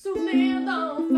[0.00, 1.08] Souvenirs d'enfance.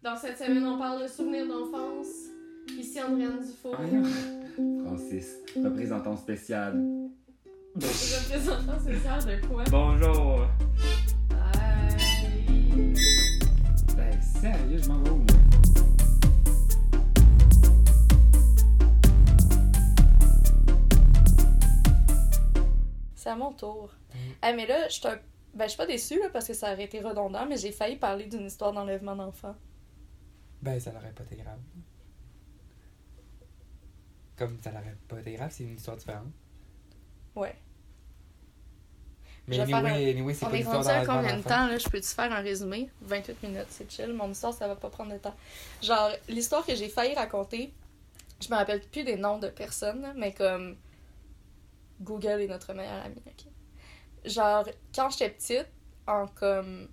[0.00, 2.06] Dans cette semaine, on parle de souvenirs d'enfance.
[2.78, 3.74] Ici Andréane Dufault.
[4.86, 6.80] Francis, représentant spécial.
[7.74, 9.64] Représentant spécial de quoi?
[9.68, 10.46] Bonjour.
[11.28, 12.94] Bye.
[13.96, 15.26] Ben, sérieux, je m'en vais où, moi?
[23.16, 23.90] C'est à mon tour.
[24.42, 25.18] Ah, mais là, je suis un-
[25.54, 27.96] ben, je suis pas déçue là, parce que ça aurait été redondant, mais j'ai failli
[27.96, 29.56] parler d'une histoire d'enlèvement d'enfants.
[30.62, 31.60] Ben, ça n'aurait pas été grave.
[34.36, 36.32] Comme ça n'aurait pas été grave, c'est une histoire différente.
[37.36, 37.54] Ouais.
[39.46, 41.48] Mais anyway, anyway c'est On est rendu à combien de d'enfant.
[41.50, 41.76] temps, là?
[41.78, 42.90] Je peux-tu faire un résumé?
[43.02, 44.12] 28 minutes, c'est chill.
[44.14, 45.34] Mon histoire, ça va pas prendre de temps.
[45.82, 47.72] Genre, l'histoire que j'ai failli raconter,
[48.40, 50.76] je me rappelle plus des noms de personnes, mais comme
[52.00, 53.44] Google est notre meilleur ami, ok?
[54.24, 54.64] Genre,
[54.94, 55.66] quand j'étais petite,
[56.06, 56.88] en comme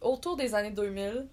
[0.00, 1.26] autour des années 2000,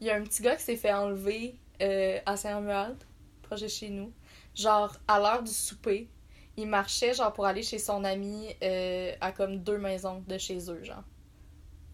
[0.00, 2.96] il y a un petit gars qui s'est fait enlever euh, à Saint-Romuald,
[3.42, 4.12] proche de chez nous.
[4.54, 6.08] Genre, à l'heure du souper,
[6.56, 10.70] il marchait genre pour aller chez son ami euh, à comme deux maisons de chez
[10.70, 11.02] eux, genre.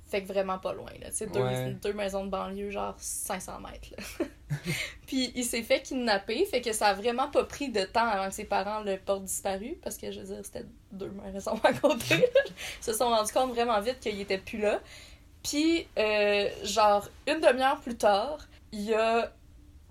[0.06, 1.10] Fait que vraiment pas loin, là.
[1.10, 1.72] Tu sais, deux, Ouais.
[1.74, 4.26] deux maisons de banlieue, genre 500 mètres, là.
[5.06, 8.28] Puis il s'est fait kidnapper, fait que ça a vraiment pas pris de temps avant
[8.28, 11.72] que ses parents le portent disparu, parce que je veux dire, c'était deux maisons à
[11.72, 12.26] côté.
[12.46, 12.52] Ils
[12.84, 14.80] se sont rendus compte vraiment vite qu'il était plus là.
[15.42, 19.32] Puis, euh, genre, une demi-heure plus tard, il y a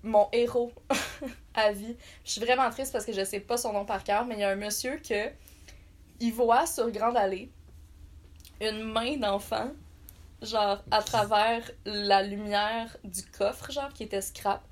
[0.02, 0.72] mon héros
[1.54, 1.96] à vie.
[2.24, 4.40] Je suis vraiment triste parce que je sais pas son nom par cœur, mais il
[4.40, 5.30] y a un monsieur que
[6.20, 7.50] il voit sur Grande Allée
[8.60, 9.70] une main d'enfant,
[10.42, 14.62] genre à travers la lumière du coffre, genre qui était scrap.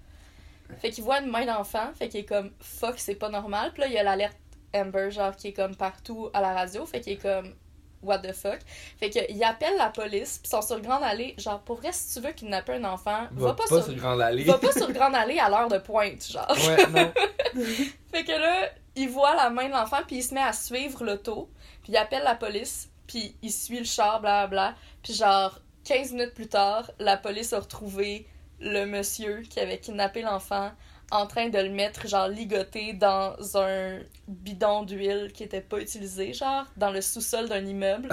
[0.80, 3.72] Fait qu'il voit une main d'enfant, fait qu'il est comme fuck, c'est pas normal.
[3.72, 4.36] Puis là, il y a l'alerte
[4.74, 7.54] Amber, genre qui est comme partout à la radio, fait qu'il est comme
[8.02, 8.58] what the fuck.
[8.98, 11.34] Fait qu'il appelle la police, puis ils sont sur Grande Allée.
[11.38, 14.44] Genre, pour vrai, si tu veux kidnapper un enfant, Va, pas, sur Grande Allée.
[14.44, 16.50] Va pas sur Grande Allée à l'heure de pointe, genre.
[16.50, 17.12] ouais, non.
[18.12, 21.04] Fait que là, il voit la main de l'enfant, puis il se met à suivre
[21.04, 21.50] l'auto,
[21.82, 24.76] puis il appelle la police, puis il suit le char, blablabla.
[25.02, 28.28] Puis genre, 15 minutes plus tard, la police a retrouvé
[28.60, 30.70] le monsieur qui avait kidnappé l'enfant
[31.10, 36.34] en train de le mettre, genre, ligoté dans un bidon d'huile qui était pas utilisé,
[36.34, 38.10] genre, dans le sous-sol d'un immeuble.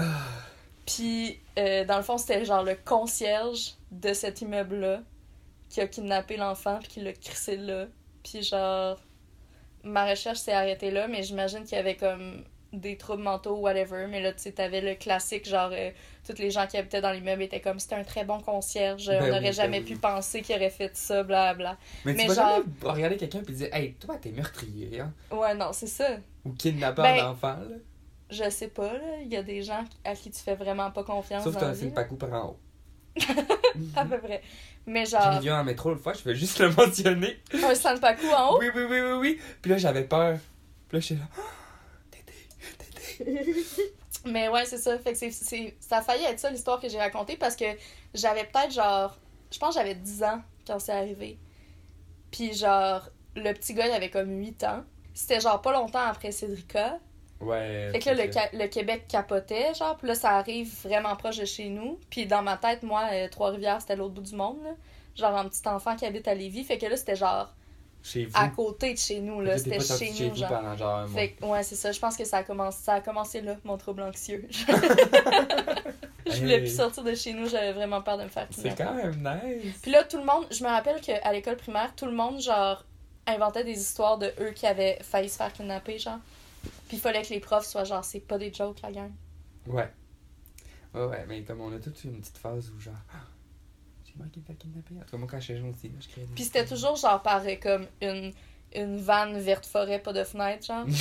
[0.86, 5.02] Puis, euh, dans le fond, c'était genre le concierge de cet immeuble-là
[5.70, 7.88] qui a kidnappé l'enfant, puis qui l'a crissé là.
[8.24, 8.98] Puis, genre,
[9.84, 12.46] ma recherche s'est arrêtée là, mais j'imagine qu'il y avait comme
[12.80, 14.08] des troubles mentaux, whatever.
[14.10, 15.92] Mais là, tu sais, t'avais le classique, genre, euh,
[16.28, 19.20] tous les gens qui habitaient dans l'immeuble étaient comme, c'était un très bon concierge, Ben
[19.22, 19.86] on oui, n'aurait ben jamais oui.
[19.86, 21.78] pu penser qu'il aurait fait ça, blablabla.
[22.06, 25.14] Mais tu Mais vas genre- jamais regarder quelqu'un et dire Hey, toi, t'es meurtrier, hein?
[25.32, 26.18] Ouais, non, c'est ça.
[26.46, 27.76] Ou kidnappeur Ben, d'enfant, là.
[28.30, 29.00] Je sais pas, là.
[29.22, 31.86] Il y a des gens à qui tu fais vraiment pas confiance Sauf dans t'as
[31.86, 31.90] un.
[31.92, 32.60] Pacou par en haut.
[33.96, 34.42] À peu près.
[34.88, 37.38] Mais J'ai genre, vu un métro une fois, je vais juste le mentionner.
[37.54, 38.60] un Sanpaku en haut?
[38.60, 39.42] Oui, oui, oui, oui, oui.
[39.62, 40.38] Puis là, j'avais peur.
[40.88, 41.28] Puis là, j'étais là.
[44.26, 44.98] Mais ouais, c'est ça.
[45.00, 47.66] Fait que c'est, ça a failli être ça l'histoire que j'ai racontée parce que
[48.14, 49.18] j'avais peut-être genre.
[49.52, 51.38] Je pense que j'avais 10 ans quand c'est arrivé.
[52.32, 54.84] Puis genre, le petit gars, il avait comme 8 ans.
[55.14, 57.00] C'était genre pas longtemps après Cédrica.
[57.40, 57.90] Ouais.
[57.92, 59.98] Fait que là, le, le Québec capotait, genre.
[59.98, 62.00] Puis là, ça arrive vraiment proche de chez nous.
[62.10, 64.72] Puis dans ma tête, moi, euh, Trois-Rivières, c'était l'autre bout du monde, là.
[65.16, 66.64] Genre un petit enfant qui habite à Lévis.
[66.64, 67.54] Fait que là, c'était genre
[68.06, 68.32] Chez vous.
[68.36, 69.58] à côté de chez nous, là.
[69.58, 70.50] C'était chez nous, vous genre.
[70.50, 71.20] pendant genre un mois.
[71.20, 71.92] Fait que, ouais, c'est ça.
[71.92, 74.48] Je pense que ça a commencé, ça a commencé là, mon trouble anxieux.
[76.28, 78.84] je voulais plus sortir de chez nous, j'avais vraiment peur de me faire C'est kidnapper.
[78.84, 79.74] quand même nice.
[79.82, 82.86] Puis là, tout le monde, je me rappelle qu'à l'école primaire, tout le monde, genre,
[83.26, 86.20] inventait des histoires de eux qui avaient failli se faire kidnapper, genre.
[86.88, 89.12] Puis il fallait que les profs soient genre, c'est pas des jokes, la gang.
[89.66, 89.90] Ouais.
[90.94, 92.94] Ouais, ouais, mais comme on a tous eu une petite phase où genre.
[94.18, 94.96] Manqué de faire kidnapper.
[94.98, 96.34] En tout cas, moi, quand j'étais jeune aussi, là, je créais des.
[96.36, 98.32] Puis c'était toujours, genre, par euh, comme une,
[98.74, 100.86] une vanne verte forêt, pas de fenêtre, genre.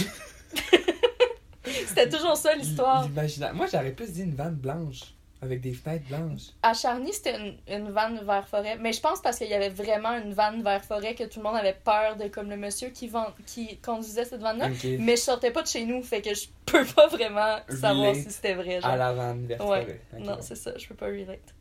[1.87, 3.05] c'était toujours ça l'histoire.
[3.05, 3.55] L'imaginaire.
[3.55, 5.01] Moi, j'aurais plus dit une vanne blanche.
[5.43, 6.53] Avec des fenêtres blanches.
[6.63, 8.79] À Charny, c'était une, une vanne vert forêt.
[8.81, 11.43] Mais je pense parce qu'il y avait vraiment une vanne vert forêt que tout le
[11.43, 14.71] monde avait peur de, comme le monsieur qui, vend, qui conduisait cette vanne-là.
[15.01, 18.23] Mais je sortais pas de chez nous, fait que je peux pas vraiment savoir Relate
[18.23, 18.81] si c'était vrai.
[18.81, 18.91] Genre.
[18.91, 19.83] À la vanne verte Ouais.
[19.83, 20.01] forêt.
[20.15, 21.55] Ok, Non, c'est ça, je peux pas relate.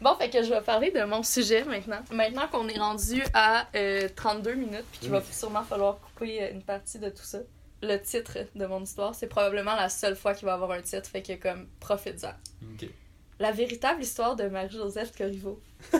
[0.00, 2.00] Bon, fait que je vais parler de mon sujet maintenant.
[2.12, 6.52] Maintenant qu'on est rendu à euh, 32 minutes, puis qu'il va sûrement falloir couper euh,
[6.52, 7.38] une partie de tout ça.
[7.82, 11.08] Le titre de mon histoire, c'est probablement la seule fois qu'il va avoir un titre,
[11.08, 12.32] fait que comme, profites-en.
[12.74, 12.88] Ok.
[13.40, 15.60] La véritable histoire de Marie-Joseph Corriveau.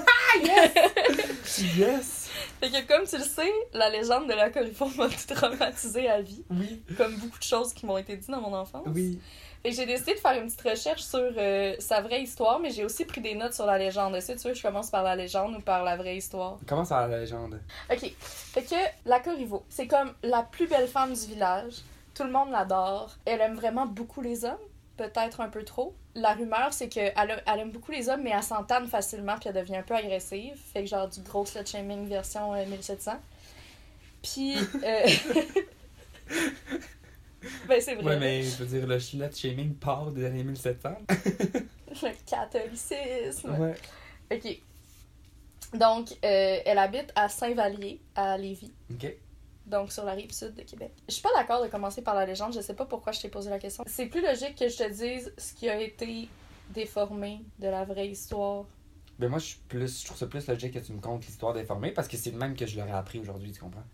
[1.76, 2.28] Yes!
[2.60, 6.44] Fait que comme tu le sais, la légende de la Corriveau m'a traumatisée à vie,
[6.50, 6.82] Oui.
[6.96, 8.86] comme beaucoup de choses qui m'ont été dites dans mon enfance.
[8.94, 9.18] Oui.
[9.62, 12.70] Fait que j'ai décidé de faire une petite recherche sur euh, sa vraie histoire, mais
[12.70, 14.14] j'ai aussi pris des notes sur la légende.
[14.14, 16.58] Est-ce que tu veux que je commence par la légende ou par la vraie histoire?
[16.66, 17.60] Commence par la légende?
[17.90, 18.12] Ok.
[18.18, 21.74] Fait que la Corriveau, c'est comme la plus belle femme du village.
[22.14, 23.16] Tout le monde l'adore.
[23.24, 24.56] Elle aime vraiment beaucoup les hommes.
[24.96, 25.94] Peut-être un peu trop.
[26.14, 29.54] La rumeur, c'est qu'elle elle aime beaucoup les hommes, mais elle s'entame facilement puis elle
[29.54, 30.56] devient un peu agressive.
[30.72, 33.12] Fait que genre du gros slut shaming version euh, 1700.
[34.22, 34.56] Puis...
[34.84, 35.06] euh,
[37.68, 38.04] ben c'est vrai.
[38.04, 40.90] Ouais, mais je veux dire, le slut shaming part des années 1700.
[42.02, 43.56] Le catholicisme.
[43.58, 43.74] Ouais.
[44.30, 44.60] Ok.
[45.78, 48.72] Donc, euh, elle habite à Saint-Vallier, à Lévis.
[48.90, 49.14] Ok.
[49.66, 50.92] donc sur la rive sud de Québec.
[51.08, 53.28] Je suis pas d'accord de commencer par la légende, je sais pas pourquoi je t'ai
[53.28, 53.84] posé la question.
[53.86, 56.28] C'est plus logique que je te dise ce qui a été
[56.70, 58.64] déformé de la vraie histoire.
[59.18, 61.52] Ben moi, je suis plus, je trouve ça plus logique que tu me contes l'histoire
[61.52, 63.84] déformée parce que c'est le même que je l'aurais appris aujourd'hui, tu comprends?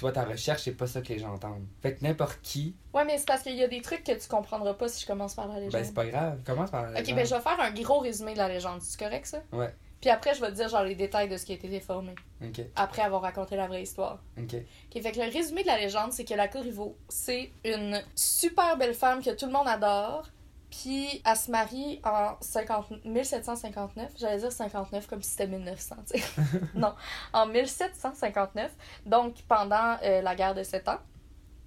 [0.00, 1.66] Toi, ta recherche, c'est pas ça que les gens entendent.
[1.82, 4.26] Fait que n'importe qui, Ouais, mais c'est parce qu'il y a des trucs que tu
[4.28, 5.72] comprendras pas si je commence par la légende.
[5.72, 6.40] ben c'est pas grave.
[6.46, 7.16] Commence par la ok, légende.
[7.16, 9.42] ben je vais faire un gros résumé de la légende, c'est correct ça?
[9.52, 9.74] Ouais.
[10.00, 12.14] Puis après, je vais te dire genre les détails de ce qui a été déformé,
[12.42, 14.22] Ok, après avoir raconté la vraie histoire.
[14.38, 14.54] ok.
[14.96, 18.78] Ok, fait que le résumé de la légende, c'est que la Corriveau, c'est une super
[18.78, 20.26] belle femme que tout le monde adore.
[20.70, 23.04] Puis elle se marie en 50...
[23.04, 24.12] 1759.
[24.16, 26.24] J'allais dire 59 comme si c'était 1900, tu sais.
[26.74, 26.94] non,
[27.32, 28.70] en 1759.
[29.06, 30.98] Donc pendant euh, la guerre de Sept Ans.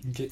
[0.08, 0.24] Ok.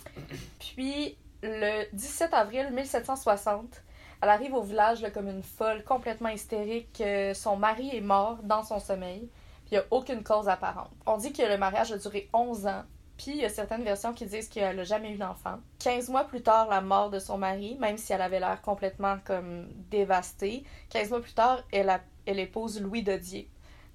[0.60, 3.82] Puis le 17 avril 1760,
[4.22, 7.02] elle arrive au village là, comme une folle, complètement hystérique.
[7.02, 9.30] euh, son mari est mort dans son sommeil.
[9.66, 10.92] Puis il n'y a aucune cause apparente.
[11.06, 12.84] On dit que le mariage a duré 11 ans.
[13.22, 15.60] Puis il y a certaines versions qui disent qu'elle n'a jamais eu d'enfant.
[15.78, 19.18] 15 mois plus tard, la mort de son mari, même si elle avait l'air complètement
[19.26, 23.48] comme dévastée, 15 mois plus tard, elle, a- elle épouse Louis Dodier.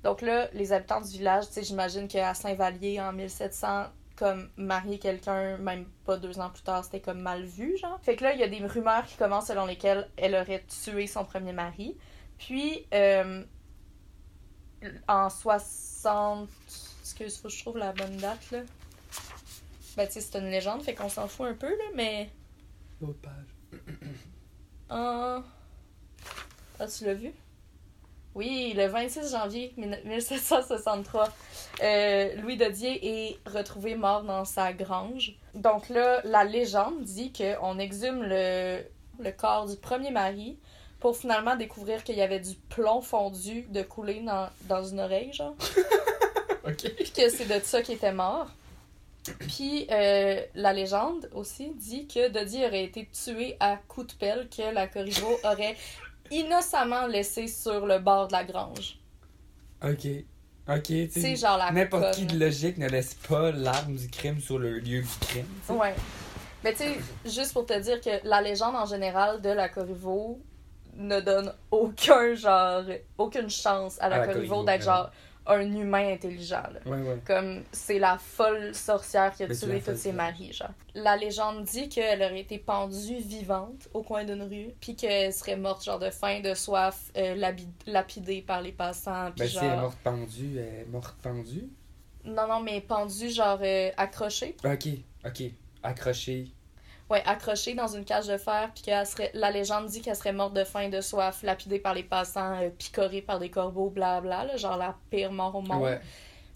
[0.05, 5.01] Donc là, les habitants du village, tu sais, j'imagine qu'à Saint-Vallier, en 1700, comme marier
[5.01, 7.99] quelqu'un, même pas deux ans plus tard, c'était comme mal vu, genre.
[8.03, 11.09] Fait que là, il y a des rumeurs qui commencent selon lesquelles elle aurait tué
[11.09, 11.97] son premier mari.
[12.39, 13.43] Puis, euh,
[15.09, 16.49] en 60...
[17.01, 18.59] Excuse, faut que je trouve la bonne date, là.
[19.97, 22.31] Ben, tu sais, c'est une légende, fait qu'on s'en fout un peu, là, mais...
[23.01, 23.81] L'autre page.
[24.91, 25.43] En...
[26.79, 27.33] Ah, tu l'as vu?
[28.35, 31.29] Oui, le 26 janvier 1763,
[31.83, 35.35] euh, Louis Dodier est retrouvé mort dans sa grange.
[35.55, 38.83] Donc là, la légende dit qu'on exhume le,
[39.19, 40.59] le corps du premier mari
[41.01, 45.33] pour finalement découvrir qu'il y avait du plomb fondu de couler dans, dans une oreille,
[45.33, 45.57] genre.
[46.67, 46.91] Ok.
[46.97, 48.49] Puis que c'est de ça qu'il était mort.
[49.41, 54.49] Puis euh, la légende aussi dit que Dodier aurait été tué à coups de pelle
[54.49, 55.77] que la Corriveau aurait
[56.31, 58.99] innocemment laissé sur le bord de la grange.
[59.83, 60.07] Ok.
[60.69, 60.83] Ok,
[61.13, 64.81] tu genre la N'importe qui de logique ne laisse pas l'arme du crime sur le
[64.81, 65.47] lieu du crime.
[65.61, 65.73] tu sais.
[65.73, 65.95] Ouais.
[66.65, 70.41] Mais tu sais, juste pour te dire que la légende en général de la Corriveau
[70.97, 72.83] ne donne aucun genre,
[73.17, 75.11] aucune chance à la, À la Corriveau d'être genre
[75.47, 76.63] un humain intelligent.
[76.73, 76.81] Là.
[76.91, 77.19] Ouais, ouais.
[77.27, 80.71] Comme c'est la folle sorcière qui a Mais tué tous ses maris, genre.
[80.95, 85.57] La légende dit qu'elle aurait été pendue vivante au coin d'une rue, puis qu'elle serait
[85.57, 87.53] morte, genre, de faim, de soif, euh,
[87.87, 89.81] lapidée par les passants, puis Ben, si elle est genre...
[89.81, 91.69] morte pendue, elle est morte pendue?
[92.25, 94.57] Non, non, mais pendue, genre, euh, accrochée.
[94.65, 94.89] Ok,
[95.25, 95.43] ok.
[95.83, 96.49] Accroché.
[97.09, 99.31] Ouais, accrochée dans une cage de fer, puis qu'elle serait...
[99.35, 102.69] La légende dit qu'elle serait morte de faim, de soif, lapidée par les passants, euh,
[102.69, 105.83] picorée par des corbeaux, blabla, là, genre la pire mort au monde.
[105.83, 106.01] Ouais.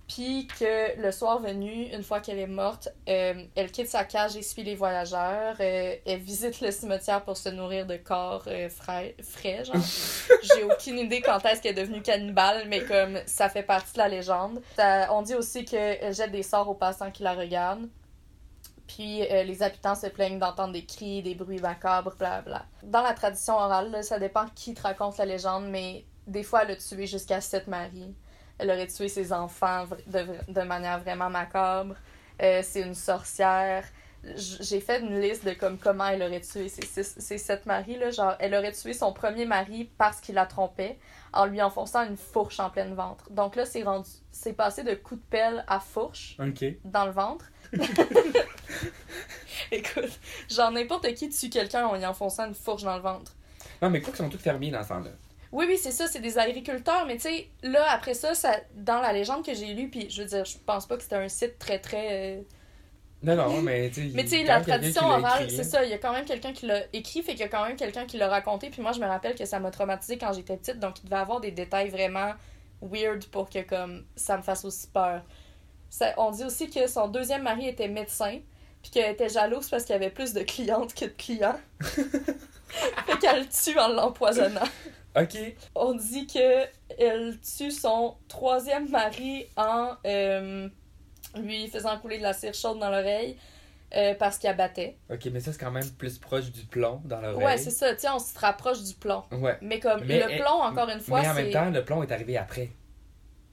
[0.09, 4.35] Puis que le soir venu, une fois qu'elle est morte, euh, elle quitte sa cage
[4.37, 5.54] et suit les voyageurs.
[5.61, 9.76] euh, elle visite le cimetière pour se nourrir de corps euh, frais, frais, genre.
[10.42, 13.99] J'ai aucune idée quand est-ce qu'elle est devenue cannibale, mais comme ça fait partie de
[13.99, 14.61] la légende.
[14.75, 17.87] Ça- on dit aussi qu'elle jette des sorts aux passants qui la regardent.
[18.94, 22.42] Puis euh, les habitants se plaignent d'entendre des cris, des bruits macabres, bla
[22.82, 26.64] Dans la tradition orale, là, ça dépend qui te raconte la légende, mais des fois,
[26.64, 28.14] elle a tué jusqu'à sept maris.
[28.59, 31.94] Elle aurait tué ses enfants de, de manière vraiment macabre.
[32.42, 33.85] Euh, c'est une sorcière.
[34.35, 37.97] J'ai fait une liste de comme comment elle aurait tué ses, sept maris.
[37.97, 38.11] Là.
[38.11, 40.99] Genre, elle aurait tué son premier mari parce qu'il la trompait
[41.32, 43.30] en lui enfonçant une fourche en pleine ventre.
[43.30, 46.37] Donc là, c'est rendu, c'est passé de coup de pelle à fourche
[46.85, 47.50] dans le ventre.
[49.73, 53.35] Écoute, genre n'importe qui tue quelqu'un en lui enfonçant une fourche dans le ventre.
[53.81, 55.11] Non, mais quoi qu'ils sont tous fermiers dans ce temps-là.
[55.53, 59.00] Oui, oui, c'est ça, c'est des agriculteurs, mais tu sais, là, après ça, ça, dans
[59.00, 61.29] la légende que j'ai lue, puis je veux dire, je pense pas que c'était un
[61.29, 62.37] site très, très...
[62.39, 62.43] euh,
[63.25, 64.11] Non, non, mais tu sais.
[64.15, 65.65] Mais tu sais, la tradition orale, c'est hein.
[65.65, 67.67] ça, il y a quand même quelqu'un qui l'a écrit, fait qu'il y a quand
[67.67, 70.33] même quelqu'un qui l'a raconté, puis moi, je me rappelle que ça m'a traumatisée quand
[70.33, 72.33] j'étais petite, donc il devait avoir des détails vraiment
[72.81, 75.23] weird pour que, comme, ça me fasse aussi peur.
[75.90, 78.38] Ça- on dit aussi que son deuxième mari était médecin,
[78.82, 81.59] puis qu'elle était jalouse parce qu'il y avait plus de clientes que de clients.
[81.80, 84.61] fait qu'elle le tue en l'empoisonnant.
[85.16, 85.37] Ok.
[85.75, 86.64] On dit que
[86.99, 90.68] elle tue son troisième mari en euh,
[91.37, 93.37] lui faisant couler de la cire chaude dans l'oreille
[93.97, 94.97] euh, parce qu'il abattait.
[95.11, 97.44] Ok, mais ça, c'est quand même plus proche du plomb dans l'oreille.
[97.44, 97.92] Ouais, c'est ça.
[97.94, 99.25] Tu sais, on se rapproche du plomb.
[99.32, 99.59] Ouais.
[99.62, 102.12] Mais comme Mais le plomb, encore une fois, mais en même temps, le plomb est
[102.12, 102.70] arrivé après.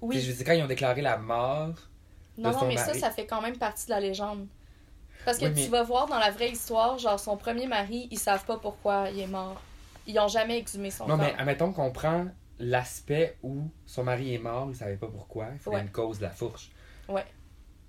[0.02, 0.20] Oui.
[0.20, 1.74] Je veux dire, quand ils ont déclaré la mort.
[2.38, 3.00] Non, non, mais ça, mari.
[3.00, 4.48] ça fait quand même partie de la légende.
[5.26, 8.20] Parce que Oui, tu vas voir dans la vraie histoire, genre son premier mari, ils
[8.20, 9.62] savent pas pourquoi il est mort.
[10.06, 11.26] Ils ont jamais exhumé son Non, corps.
[11.26, 12.28] mais admettons qu'on prend
[12.60, 15.82] l'aspect où son mari est mort, il savait pas pourquoi, il fallait Ouais.
[15.84, 16.72] une cause de la fourche.
[17.10, 17.26] Ouais.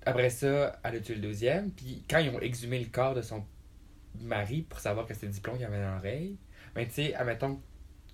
[0.04, 3.22] Après ça, elle a tué le deuxième, puis quand ils ont exhumé le corps de
[3.22, 3.44] son
[4.20, 6.38] mari pour savoir que c'était le diplôme qu'il avait dans l'oreille,
[6.74, 7.60] ben tu sais, admettons que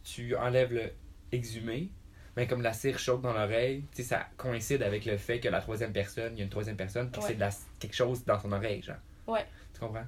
[0.05, 0.93] tu enlèves le
[1.33, 1.91] exhumé,
[2.37, 5.49] mais comme la cire chaude dans l'oreille, tu sais, ça coïncide avec le fait que
[5.49, 7.29] la troisième personne, il y a une troisième personne, puis Ouais.
[7.29, 8.97] c'est de la, quelque chose dans son oreille, genre.
[9.27, 9.47] Ouais.
[9.73, 10.05] Tu comprends?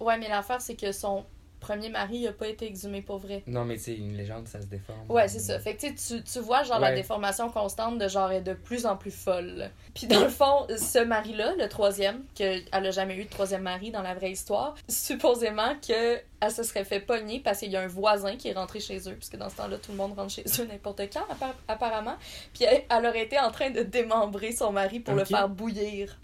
[0.00, 1.24] Ouais, mais l'affaire, c'est que son
[1.60, 3.42] premier mari a pas été exhumé pour vrai.
[3.46, 4.98] Non, mais tu sais, une légende, ça se déforme.
[5.08, 5.58] Ouais, c'est ça.
[5.60, 8.96] Fait que tu tu- vois, genre, la déformation constante de genre est de plus en
[8.96, 9.70] plus folle.
[9.94, 13.90] Puis dans le fond, ce mari-là, le troisième, qu'elle a jamais eu de troisième mari
[13.90, 17.82] dans la vraie histoire, supposément que elle se serait fait pogner parce qu'il y a
[17.82, 20.32] un voisin qui est rentré chez eux, puisque dans ce temps-là, tout le monde rentre
[20.32, 22.16] chez eux n'importe quand, appa- apparemment.
[22.54, 26.16] Puis elle, elle aurait été en train de démembrer son mari pour le faire bouillir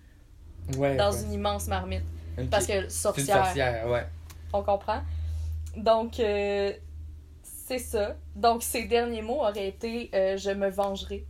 [0.78, 0.97] Ouais.
[0.97, 1.23] dans ouais.
[1.23, 2.02] une immense marmite.
[2.50, 3.45] Parce que C'est une sorcière.
[3.45, 4.07] sorcière, ouais.
[4.52, 5.00] On comprend.
[5.76, 6.73] Donc, euh,
[7.42, 8.16] c'est ça.
[8.35, 11.26] Donc, ses derniers mots auraient été euh, Je me vengerai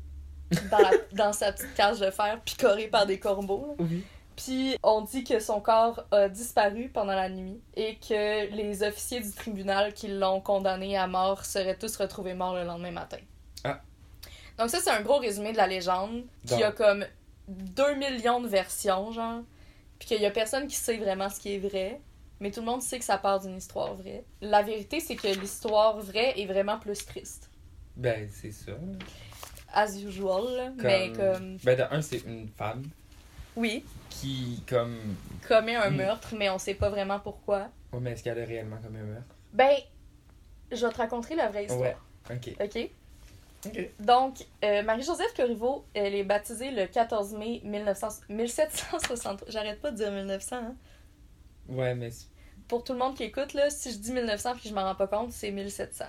[0.70, 3.76] dans, la- dans sa petite cage de fer picorée par des corbeaux.
[3.78, 4.04] Oui.
[4.36, 9.20] Puis, on dit que son corps a disparu pendant la nuit et que les officiers
[9.20, 13.16] du tribunal qui l'ont condamné à mort seraient tous retrouvés morts le lendemain matin.
[13.64, 13.80] Ah.
[14.58, 16.62] Donc, ça, c'est un gros résumé de la légende qui Donc.
[16.64, 17.06] a comme
[17.48, 19.40] 2 millions de versions, genre.
[19.98, 22.00] Puis qu'il y a personne qui sait vraiment ce qui est vrai.
[22.40, 24.24] Mais tout le monde sait que ça part d'une histoire vraie.
[24.42, 27.50] La vérité, c'est que l'histoire vraie est vraiment plus triste.
[27.96, 28.72] Ben, c'est ça.
[29.72, 30.70] As usual, là.
[30.76, 31.56] mais comme.
[31.64, 32.82] Ben, de un, c'est une femme
[33.56, 34.98] Oui, qui, comme.
[35.48, 35.96] commet un Mm.
[35.96, 37.68] meurtre, mais on sait pas vraiment pourquoi.
[37.92, 39.34] Ouais, mais est-ce qu'elle a réellement comme un meurtre?
[39.52, 39.76] Ben,
[40.70, 41.80] je vais te raconter la vraie histoire.
[41.80, 41.96] Ouais.
[42.30, 42.54] Ok.
[42.60, 42.90] OK?
[43.66, 43.90] Ok.
[43.98, 49.44] Donc, euh, Marie-Joseph Corriveau, elle est baptisée le 14 mai 1900 1760.
[49.48, 50.74] J'arrête pas de dire 1900, hein.
[51.68, 52.10] Ouais, mais.
[52.68, 54.94] Pour tout le monde qui écoute, là, si je dis 1900 puis je m'en rends
[54.94, 56.04] pas compte, c'est 1700.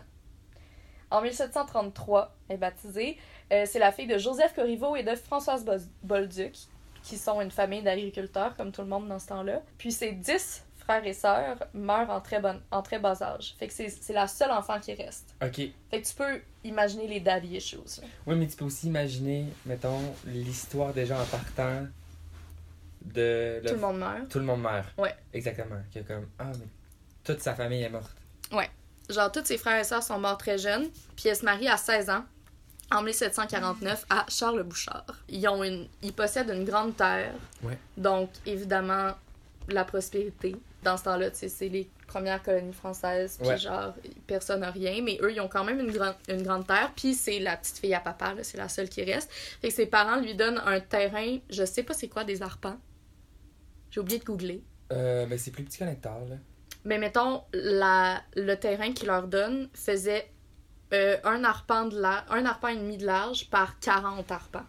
[1.10, 3.18] En 1733, elle est baptisée.
[3.54, 6.56] Euh, c'est la fille de Joseph Corriveau et de Françoise Bo- Bolduc,
[7.04, 9.62] qui sont une famille d'agriculteurs, comme tout le monde dans ce temps-là.
[9.78, 13.56] Puis ses 10 frères et sœurs meurent en très, bon, en très bas âge.
[13.58, 15.34] Fait que c'est la seule enfant qui reste.
[15.42, 15.62] Ok.
[15.92, 17.78] Fait que tu peux imaginer les daddy issues.
[18.26, 21.86] Ouais, mais tu peux aussi imaginer, mettons, l'histoire déjà en partant
[23.02, 23.62] de.
[23.66, 24.30] Tout le monde meurt.
[24.30, 24.88] Tout le monde meurt.
[24.98, 25.16] Ouais.
[25.34, 25.82] Exactement.
[25.94, 26.28] Que comme.
[26.40, 26.66] Ah, mais
[27.24, 28.12] toute sa famille est morte.
[29.10, 31.78] Genre, tous ses frères et sœurs sont morts très jeunes, puis elle se marie à
[31.78, 32.26] 16 ans,
[32.92, 35.06] en 1749, à Charles Bouchard.
[35.30, 37.32] Ils, ont une, ils possèdent une grande terre,
[37.64, 37.78] Ouais.
[37.96, 39.14] donc évidemment,
[39.70, 40.58] la prospérité.
[40.84, 43.58] Dans ce temps-là, tu sais, c'est les premières colonies françaises, puis Ouais.
[43.58, 43.94] genre,
[44.28, 47.14] personne n'a rien, mais eux, ils ont quand même une, grande une grande terre, puis
[47.14, 49.32] c'est la petite fille à papa, là, c'est la seule qui reste.
[49.62, 52.78] Fait que ses parents lui donnent un terrain, je sais pas c'est quoi, des arpents.
[53.92, 54.64] J'ai oublié de googler.
[54.92, 56.36] Euh, ben, c'est plus petit qu'un hectare, là.
[56.86, 60.32] Mais mettons, la, le terrain qu'ils leur donnent faisait
[60.94, 64.66] euh, un, arpent de la, un arpent et demi de large par 40 arpents.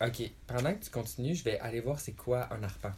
[0.00, 0.30] Ok.
[0.46, 2.92] Pendant que tu continues, je vais aller voir c'est quoi un arpent.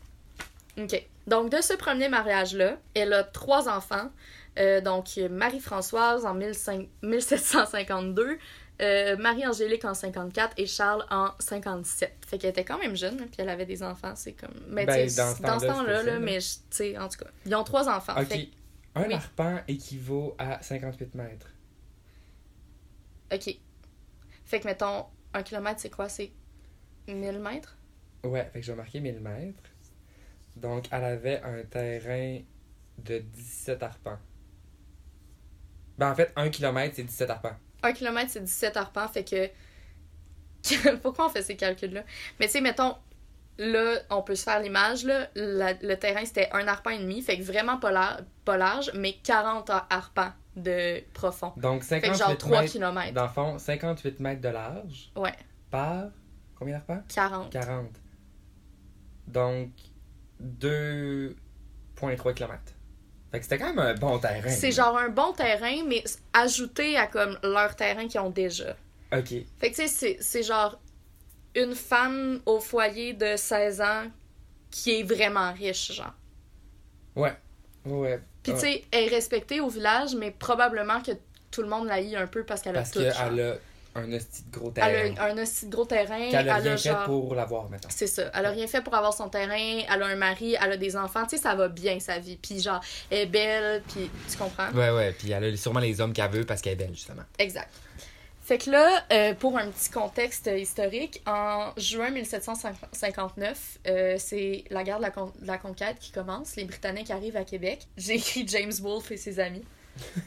[0.79, 1.05] OK.
[1.27, 4.11] Donc, de ce premier mariage-là, elle a trois enfants.
[4.59, 6.71] Euh, donc, Marie-Françoise en 15
[7.03, 8.39] 1752,
[8.81, 12.25] euh, Marie-Angélique en 54 et Charles en 57.
[12.27, 14.15] Fait qu'elle était quand même jeune, hein, puis elle avait des enfants.
[14.17, 14.55] C'est comme.
[14.69, 16.19] Mais Ben, sais, dans ce temps-là, ça, là, là.
[16.19, 17.31] mais tu sais, en tout cas.
[17.47, 18.15] Ils ont trois enfants.
[18.21, 18.29] Ok.
[18.29, 18.49] Fait
[18.95, 19.15] Un oui.
[19.15, 21.49] arpent équivaut à 58 mètres.
[23.33, 23.57] OK.
[24.45, 26.09] Fait que, mettons, un kilomètre, c'est quoi?
[26.09, 26.33] C'est
[27.07, 27.77] 1000 mètres?
[28.25, 29.63] Ouais, fait que je vais marquer 1000 mètres.
[30.57, 32.41] Donc, elle avait un terrain
[32.99, 34.19] de 17 arpents.
[35.99, 37.57] Ben, en fait, 1 km, c'est 17 arpents.
[37.83, 39.25] Un kilomètre, c'est 17 arpents, fait
[40.63, 40.97] que...
[41.03, 42.03] Pourquoi on fait ces calculs-là?
[42.39, 42.95] Mais tu sais, mettons,
[43.59, 47.23] là, on peut se faire l'image, là, la- le terrain, c'était un arpent et demi,
[47.23, 51.53] fait que vraiment pas, lar- pas large, mais 40 arpents de profond.
[51.57, 52.73] Donc, Fait que 58 genre 3 mètres.
[52.73, 53.13] km.
[53.15, 55.33] Dans le fond, 58 mètres de large Ouais,
[55.71, 56.05] par.
[56.59, 57.51] Combien d'arpents 40.
[57.51, 57.89] 40.
[59.29, 59.71] Donc,
[60.43, 62.59] 2,3 km.
[63.31, 64.49] Fait que c'était quand même un bon terrain.
[64.49, 68.75] C'est genre un bon terrain, mais ajouté à comme leur terrain qu'ils ont déjà.
[69.13, 69.29] Ok.
[69.59, 70.81] Fait que tu sais, c'est- genre
[71.55, 74.05] une femme au foyer de 16 ans
[74.71, 76.15] qui est vraiment riche, genre.
[77.17, 77.35] Ouais.
[77.85, 78.21] Ouais.
[78.43, 81.13] Puis Ah, tu sais, elle est respectée au village, mais probablement que
[81.51, 83.01] tout le monde la hait un peu parce qu'elle a Parce tout.
[83.01, 83.55] qu'elle genre.
[83.55, 83.55] a
[83.95, 85.15] un hostie de gros Elle terrain.
[85.29, 86.31] a un aussi gros terrain.
[86.31, 87.91] Qu'elle a elle rien a fait genre- pour l'avoir, maintenant.
[87.93, 88.31] C'est ça.
[88.35, 89.57] Elle a rien fait pour avoir son terrain.
[89.57, 91.25] Elle a un mari, elle a des enfants.
[91.25, 92.37] Tu sais, ça va bien sa vie.
[92.37, 92.81] Puis genre,
[93.11, 93.83] elle est belle.
[93.93, 94.71] Puis tu comprends?
[94.73, 95.13] Ouais, ouais.
[95.13, 97.23] Puis elle a sûrement les hommes qu'elle veut parce qu'elle est belle, justement.
[97.39, 97.69] Exact.
[98.43, 104.83] Fait que là, euh, pour un petit contexte historique, en juin 1759, euh, c'est la
[104.83, 106.57] guerre de la, con- de la conquête qui commence.
[106.57, 107.87] Les Britanniques arrivent à Québec.
[107.97, 109.63] J'ai écrit James Wolfe et ses amis.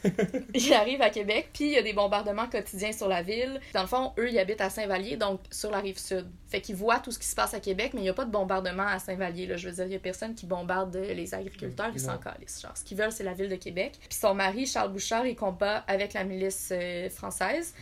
[0.54, 3.60] ils arrivent à Québec, puis il y a des bombardements quotidiens sur la ville.
[3.72, 6.26] Dans le fond, eux, ils habitent à Saint-Vallier, donc sur la rive sud.
[6.48, 8.24] Fait qu'ils voient tout ce qui se passe à Québec, mais il n'y a pas
[8.24, 9.56] de bombardement à Saint-Vallier.
[9.56, 12.60] Je veux dire, il n'y a personne qui bombarde les agriculteurs, ils s'en calissent.
[12.60, 13.92] Genre, ce qu'ils veulent, c'est la ville de Québec.
[14.00, 17.74] Puis son mari, Charles Bouchard, il combat avec la milice euh, française.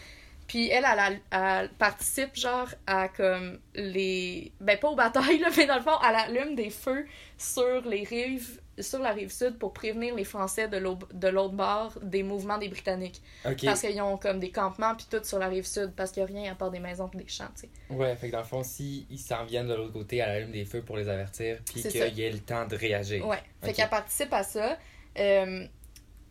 [0.46, 4.52] Puis elle, elle, elle, elle participe genre à comme les...
[4.60, 7.06] Ben pas aux batailles, là, mais dans le fond, elle allume des feux
[7.38, 11.54] sur les rives sur la rive sud pour prévenir les Français de l'au- de l'autre
[11.54, 13.20] bord des mouvements des Britanniques.
[13.42, 16.30] Parce qu'ils ont comme des campements puis tout sur la rive sud parce qu'il n'y
[16.30, 17.68] a rien à part des maisons puis des champs, tu sais.
[17.94, 20.52] Ouais, fait que dans le fond, si ils s'en viennent de l'autre côté, elle allume
[20.52, 23.26] des feux pour les avertir, puis qu'il y ait le temps de réagir.
[23.26, 23.38] Ouais.
[23.62, 23.74] Fait Ok.
[23.76, 24.78] qu'elle participe à ça.
[25.18, 25.66] Euh,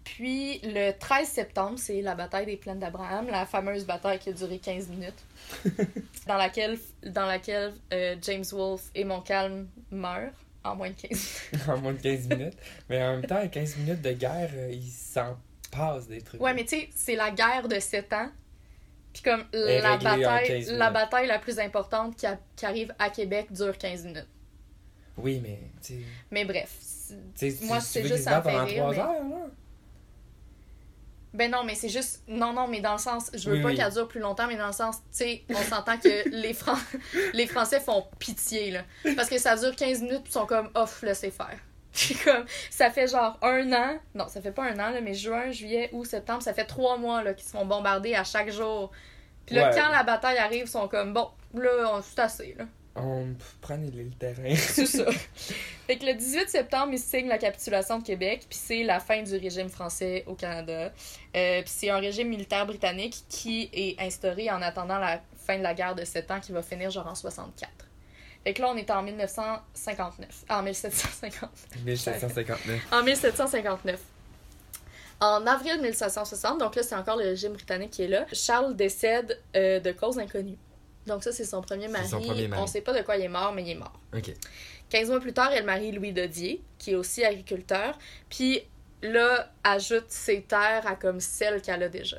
[0.03, 4.33] puis le 13 septembre, c'est la bataille des plaines d'Abraham, la fameuse bataille qui a
[4.33, 5.23] duré 15 minutes,
[6.27, 10.31] dans laquelle, dans laquelle euh, James Wolfe et Montcalm meurent
[10.63, 12.57] en moins de 15 en moins de 15 minutes.
[12.89, 15.37] Mais en même temps, 15 minutes de guerre, euh, il s'en
[15.71, 16.41] passe des trucs.
[16.41, 18.29] Ouais, mais tu sais, c'est la guerre de 7 ans.
[19.13, 20.69] Puis comme la bataille, 15 minutes.
[20.79, 24.27] la bataille la plus importante qui, a- qui arrive à Québec dure 15 minutes.
[25.17, 25.99] Oui, mais tu sais-
[26.31, 26.73] Mais bref.
[26.79, 27.65] c'est- tu sais.
[27.65, 29.47] Moi, c'est juste, battent pendant fait rire, 3 mais- heures, là?
[31.33, 32.23] Ben non, mais c'est juste.
[32.27, 33.31] Non, non, mais dans le sens.
[33.33, 33.75] Je veux Oui, pas oui.
[33.77, 34.97] qu'elle dure plus longtemps, mais dans le sens.
[34.97, 36.75] Tu sais, on s'entend que les, Fran...
[37.33, 38.81] les Français font pitié, là.
[39.15, 41.57] Parce que ça dure 15 minutes, puis ils sont comme, off, laissez faire.
[41.93, 43.99] Puis comme, ça fait genre un an.
[44.15, 46.97] Non, ça fait pas un an, là, mais juin, juillet, août, septembre, ça fait trois
[46.97, 48.91] mois, là, qu'ils se font bombarder à chaque jour.
[49.45, 49.75] Puis là, Ouais.
[49.75, 52.63] quand la bataille arrive, ils sont comme, bon, là, on c'est assez, là.
[52.95, 53.27] On
[53.61, 54.55] prend le terrain.
[54.55, 55.05] C'est ça.
[55.87, 59.23] fait que le 18 septembre, ils signent la capitulation de Québec, puis c'est la fin
[59.23, 60.91] du régime français au Canada.
[61.35, 65.63] Euh, puis c'est un régime militaire britannique qui est instauré en attendant la fin de
[65.63, 67.71] la guerre de 7 ans qui va finir genre en 64.
[68.43, 70.45] Fait que là, on est en 1959.
[70.49, 71.49] Ah, en 1750.
[71.85, 72.87] 1759.
[72.91, 73.99] En 1759.
[75.21, 79.39] En avril 1760, donc là, c'est encore le régime britannique qui est là, Charles décède
[79.55, 80.57] euh, de cause inconnue.
[81.07, 82.07] Donc ça, c'est son premier mari.
[82.07, 82.61] son premier mari.
[82.61, 83.99] On sait pas de quoi il est mort, mais il est mort.
[84.15, 84.33] Ok.
[84.89, 87.97] 15 mois plus tard, elle marie Louis Dodier, qui est aussi agriculteur.
[88.29, 88.61] Puis
[89.01, 92.17] là, ajoute ses terres à comme celles qu'elle a déjà.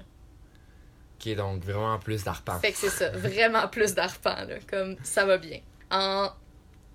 [1.20, 2.58] Ok, donc vraiment plus d'arpents.
[2.58, 5.60] Fait que c'est ça, vraiment plus d'arpents, là, comme ça va bien.
[5.90, 6.30] En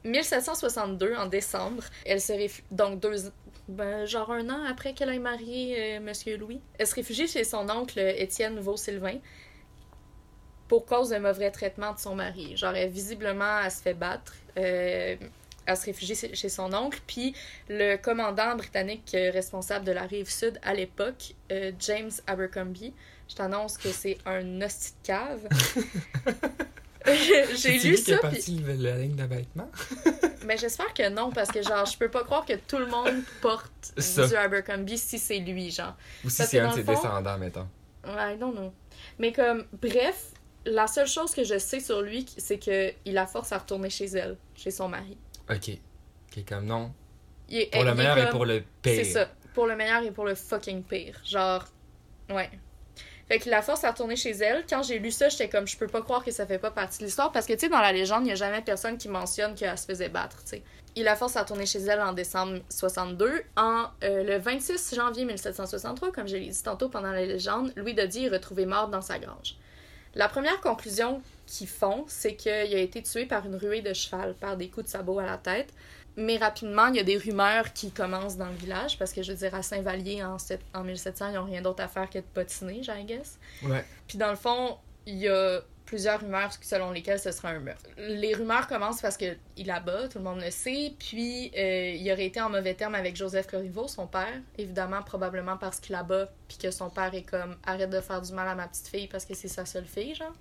[0.04, 3.32] 1762, en décembre, elle se réfugie, donc deux,
[3.68, 7.44] ben, genre un an après qu'elle ait marié euh, Monsieur Louis, elle se réfugie chez
[7.44, 9.20] son oncle Étienne Vaux-Sylvain
[10.68, 12.56] pour cause d'un mauvais traitement de son mari.
[12.58, 14.34] Genre, elle, visiblement, elle se fait battre.
[14.58, 15.16] euh,
[15.70, 17.00] elle se réfugie chez- son oncle.
[17.06, 17.36] Puis
[17.68, 22.94] le commandant britannique responsable de la rive sud à l'époque, euh, James Abercrombie,
[23.30, 25.42] je t'annonce que c'est un hostie de cave.
[27.56, 29.70] J'ai lu ça, parti le- la ligne d'abattement?
[30.46, 33.14] mais j'espère que non, parce que genre, je peux pas croire que tout le monde
[33.42, 34.28] porte Ça.
[34.28, 35.96] du Abercrombie si c'est lui, genre.
[36.26, 37.68] Ou si c'est un de ses descendants, mettons.
[38.06, 38.74] I don't know.
[39.20, 40.28] Mais comme, bref,
[40.68, 43.90] la seule chose que je sais sur lui, c'est que il la force à retourner
[43.90, 45.18] chez elle, chez son mari.
[45.50, 45.70] Ok.
[46.36, 46.92] Ok, comme non.
[47.50, 48.94] Il est- Pour le il est meilleur et pour le pire.
[48.96, 49.30] C'est ça.
[49.54, 51.20] Pour le meilleur et pour le fucking pire.
[51.26, 51.64] Genre,
[52.30, 52.50] ouais.
[53.28, 54.66] Fait qu'il la force à retourner chez elle.
[54.70, 57.00] Quand j'ai lu ça, j'étais comme, je peux pas croire que ça fait pas partie
[57.00, 57.32] de l'histoire.
[57.34, 59.78] Parce que, tu sais, dans la légende, il y a jamais personne qui mentionne qu'elle
[59.78, 60.64] se faisait battre, tu sais.
[60.96, 63.44] Il la force à retourner chez elle en décembre 62.
[63.58, 67.94] En euh, le 26 janvier 1763, comme je l'ai dit tantôt pendant la légende, Louis
[67.94, 69.56] Dodier est retrouvé mort dans sa grange.
[70.16, 74.34] La première conclusion qu'ils font, c'est qu'il a été tué par une ruée de cheval,
[74.36, 75.70] par des coups de sabot à la tête.
[76.20, 79.32] Mais rapidement, il y a des rumeurs qui commencent dans le village, parce que je
[79.32, 82.18] veux dire, à Saint-Vallier, en, sept- en 1700, ils n'ont rien d'autre à faire que
[82.18, 83.38] de potiner, I guess.
[83.64, 83.86] Ouais.
[84.08, 87.90] Puis dans le fond, il y a plusieurs rumeurs selon lesquelles ce serait un meurtre.
[87.98, 92.12] Les rumeurs commencent parce que il abat, tout le monde le sait, puis euh, il
[92.12, 96.30] aurait été en mauvais terme avec Joseph Corriveau, son père, évidemment probablement parce qu'il abat,
[96.48, 99.08] puis que son père est comme arrête de faire du mal à ma petite fille
[99.08, 100.34] parce que c'est sa seule fille, genre.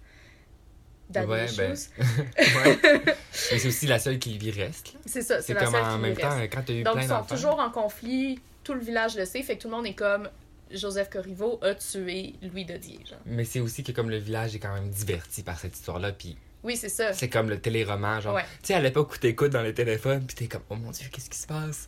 [1.14, 1.76] Ouais, ben.
[1.98, 2.78] ouais.
[2.82, 4.94] Mais c'est aussi la seule qui lui reste.
[5.06, 6.52] C'est ça, c'est la comme seule en qui même lui temps, reste.
[6.52, 9.42] quand t'as eu Donc, plein ils sont toujours en conflit, tout le village le sait,
[9.42, 10.28] fait que tout le monde est comme
[10.70, 13.18] Joseph Corriveau a tué Louis Dodier, genre.
[13.26, 16.36] Mais c'est aussi que comme le village est quand même diverti par cette histoire-là, puis
[16.64, 17.12] Oui, c'est ça.
[17.12, 18.34] c'est comme le téléroman, genre.
[18.34, 18.42] Ouais.
[18.62, 21.06] Tu sais, à l'époque où t'écoutes dans le téléphone, puis t'es comme, oh mon dieu,
[21.12, 21.86] qu'est-ce qui se passe?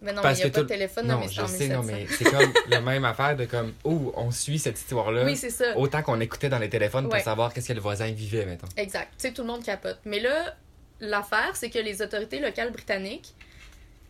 [0.00, 1.46] Mais non, Parce mais il n'y a que pas de téléphone, Non, mais c'est je
[1.46, 1.84] sais, non, 1700.
[1.84, 5.24] mais c'est comme la même affaire de comme, oh, on suit cette histoire-là.
[5.24, 5.76] Oui, c'est ça.
[5.76, 7.18] Autant qu'on écoutait dans les téléphones Ouais.
[7.18, 8.66] pour savoir qu'est-ce que le voisin vivait, mettons.
[8.76, 9.10] Exact.
[9.18, 9.98] Tu sais, tout le monde capote.
[10.04, 10.56] Mais là,
[11.00, 13.32] l'affaire, c'est que les autorités locales britanniques,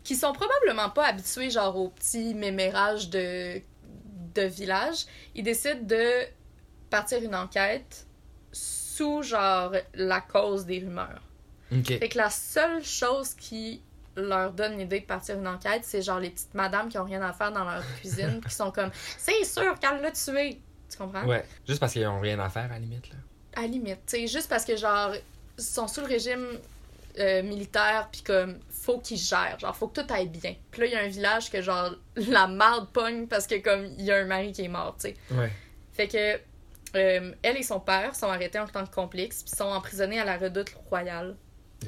[0.03, 3.61] qui sont probablement pas habituées, genre, aux petits mémérages de,
[4.35, 6.25] de village, ils décident de
[6.89, 8.05] partir une enquête
[8.51, 11.21] sous, genre, la cause des rumeurs.
[11.71, 11.87] Ok.
[11.87, 13.81] Fait que la seule chose qui
[14.15, 17.21] leur donne l'idée de partir une enquête, c'est genre les petites madames qui ont rien
[17.21, 20.59] à faire dans leur cuisine, qui sont comme c'est sûr qu'elle l'a tué.
[20.89, 21.25] Tu comprends?
[21.25, 21.43] Ouais.
[21.67, 23.15] Juste parce qu'ils ont rien à faire, à la limite, là.
[23.55, 25.13] À la limite, tu sais, juste parce que genre
[25.57, 26.45] ils sont sous le régime
[27.19, 30.55] euh, militaire puis comme faut qu'ils gèrent, genre faut que tout aille bien.
[30.71, 33.85] Puis là il y a un village que genre la marde pogne parce que comme
[33.97, 35.15] il y a un mari qui est mort, tu sais.
[35.31, 35.51] Ouais.
[35.93, 36.39] Fait que
[36.95, 40.25] euh, elle et son père sont arrêtés en tant que complices puis sont emprisonnés à
[40.25, 41.35] la redoute royale.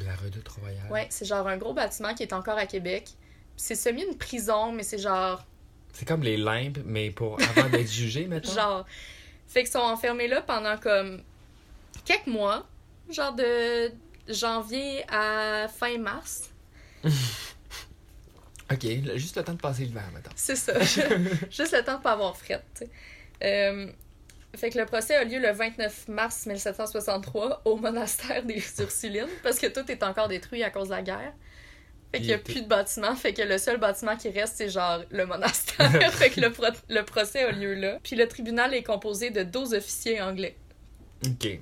[0.05, 0.89] La redoute royale.
[0.91, 3.09] Ouais, c'est genre un gros bâtiment qui est encore à Québec.
[3.57, 5.45] C'est semi une prison, mais c'est genre
[5.93, 8.51] C'est comme les limbes, mais pour avant d'être jugé, mettons.
[8.51, 8.85] genre
[9.47, 11.21] fait qu'ils sont enfermés là pendant comme
[12.03, 12.65] quelques mois,
[13.09, 13.91] genre de
[14.27, 16.49] janvier à fin mars.
[18.71, 18.83] Ok,
[19.15, 20.31] juste le temps de passer l'hiver, mettons.
[20.35, 20.73] C'est ça.
[21.51, 22.63] Juste le temps de pas avoir fret.
[23.43, 23.87] Euh,
[24.55, 29.59] fait que le procès a lieu le 29 mars 1763 au monastère des Ursulines parce
[29.59, 31.33] que tout est encore détruit à cause de la guerre.
[32.11, 34.69] Fait qu'il y a plus de bâtiment, fait que le seul bâtiment qui reste, c'est
[34.69, 35.91] genre le monastère.
[36.13, 37.99] fait que le, pro- le procès a lieu là.
[38.01, 40.55] Puis le tribunal est composé de 12 officiers anglais,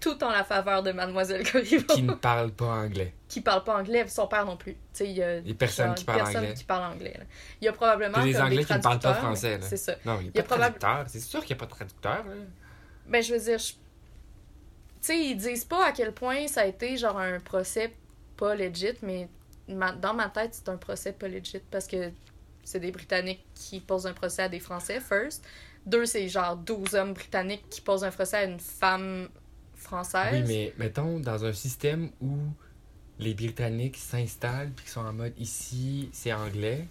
[0.01, 3.13] Tout en la faveur de Mademoiselle Corriveau, Qui ne parle pas anglais.
[3.29, 4.75] qui parle pas anglais, son père non plus.
[4.99, 6.53] Il y a Les personnes genre qui parlent personne anglais.
[6.53, 7.19] qui parle anglais.
[7.61, 9.59] Il y a probablement Puis des Anglais qui ne parlent pas français.
[9.61, 9.95] C'est ça.
[10.05, 11.05] Non, il n'y a pas de probable- traducteur.
[11.09, 12.33] C'est sûr qu'il n'y a pas de traducteur, là.
[13.07, 13.77] Ben, je veux dire, je- tu
[15.01, 17.93] sais, ils disent pas à quel point ça a été genre un procès
[18.37, 19.27] pas legit, mais
[19.67, 22.11] ma- dans ma tête, c'est un procès pas legit parce que
[22.63, 25.45] c'est des Britanniques qui posent un procès à des Français, first.
[25.85, 29.27] Deux, c'est genre 12 hommes britanniques qui posent un procès à une femme
[29.83, 30.31] française.
[30.31, 32.37] Oui, mais mettons, dans un système où
[33.19, 36.87] les Britanniques s'installent puis qu'ils sont en mode ici, c'est anglais,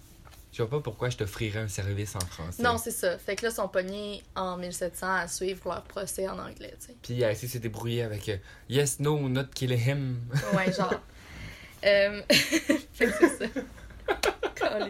[0.52, 2.62] je vois pas pourquoi je t'offrirais un service en français.
[2.62, 3.16] Non, c'est ça.
[3.18, 6.88] Fait que là, ils sont pognés en 1700 à suivre leur procès en anglais, tu
[6.88, 6.96] sais.
[7.02, 8.37] Puis à essayer de se débrouiller avec euh,
[8.68, 10.20] Yes, no, not kill him.
[10.55, 10.94] Ouais, genre.
[11.85, 13.44] Euh, fait que c'est ça.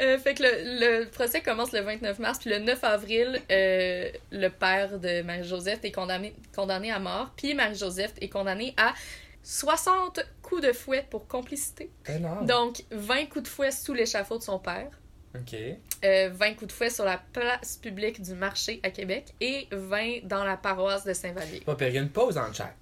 [0.00, 4.10] Euh, fait que le, le procès commence le 29 mars, puis le 9 avril, euh,
[4.30, 8.94] le père de Marie-Joseph est condamné, condamné à mort, puis Marie-Joseph est condamnée à
[9.42, 11.90] 60 coups de fouet pour complicité.
[12.20, 12.42] non.
[12.44, 14.90] Donc, 20 coups de fouet sous l'échafaud de son père,
[15.34, 15.54] Ok.
[16.04, 20.20] euh, 20 coups de fouet sur la place publique du marché à Québec et 20
[20.24, 21.60] dans la paroisse de Saint-Vallier.
[21.60, 22.74] Pas pire, il y a une pause en chat.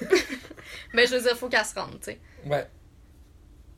[0.94, 2.18] Mais je veux dire, faut qu'elle se rende, tu sais.
[2.46, 2.66] Ouais.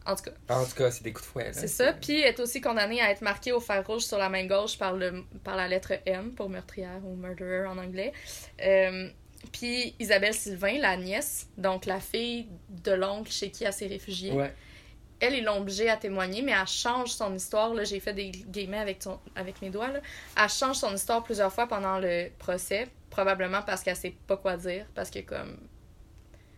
[0.07, 0.55] En tout cas.
[0.55, 1.51] En tout cas, c'est des coups de fouet.
[1.53, 1.93] C'est ça.
[1.93, 4.79] Puis elle est aussi condamnée à être marquée au fer rouge sur la main gauche
[4.79, 8.13] par, le, par la lettre M pour meurtrière ou murderer en anglais.
[8.63, 9.09] Euh,
[9.53, 14.33] puis Isabelle Sylvain, la nièce, donc la fille de l'oncle chez qui elle s'est réfugiée,
[14.33, 14.53] Ouais.
[15.21, 17.75] elle, ils l'ont obligée à témoigner, mais elle change son histoire.
[17.75, 19.89] Là, j'ai fait des guillemets avec, ton, avec mes doigts.
[19.89, 20.01] Là.
[20.43, 24.57] Elle change son histoire plusieurs fois pendant le procès, probablement parce qu'elle sait pas quoi
[24.57, 25.57] dire, parce que comme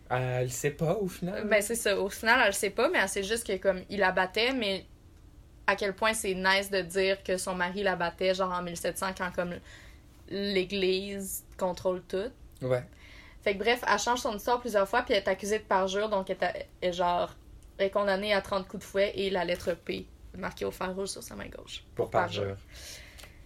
[0.09, 1.47] Elle sait pas au final?
[1.47, 1.99] ben, c'est ça.
[1.99, 4.53] Au final, elle le sait pas, mais elle sait juste que, comme, il la battait,
[4.53, 4.85] mais
[5.67, 9.07] à quel point c'est nice de dire que son mari la battait, genre en 1700,
[9.17, 9.55] quand, comme,
[10.29, 12.31] l'Église contrôle tout.
[12.61, 12.83] Ouais.
[13.43, 16.09] Fait que, bref, elle change son histoire plusieurs fois, puis elle est accusée de parjure,
[16.09, 17.35] donc elle est, elle est genre,
[17.77, 20.93] elle est condamnée à 30 coups de fouet et la lettre P marquée au fer
[20.95, 21.83] rouge sur sa main gauche.
[21.95, 22.55] Pour parjure.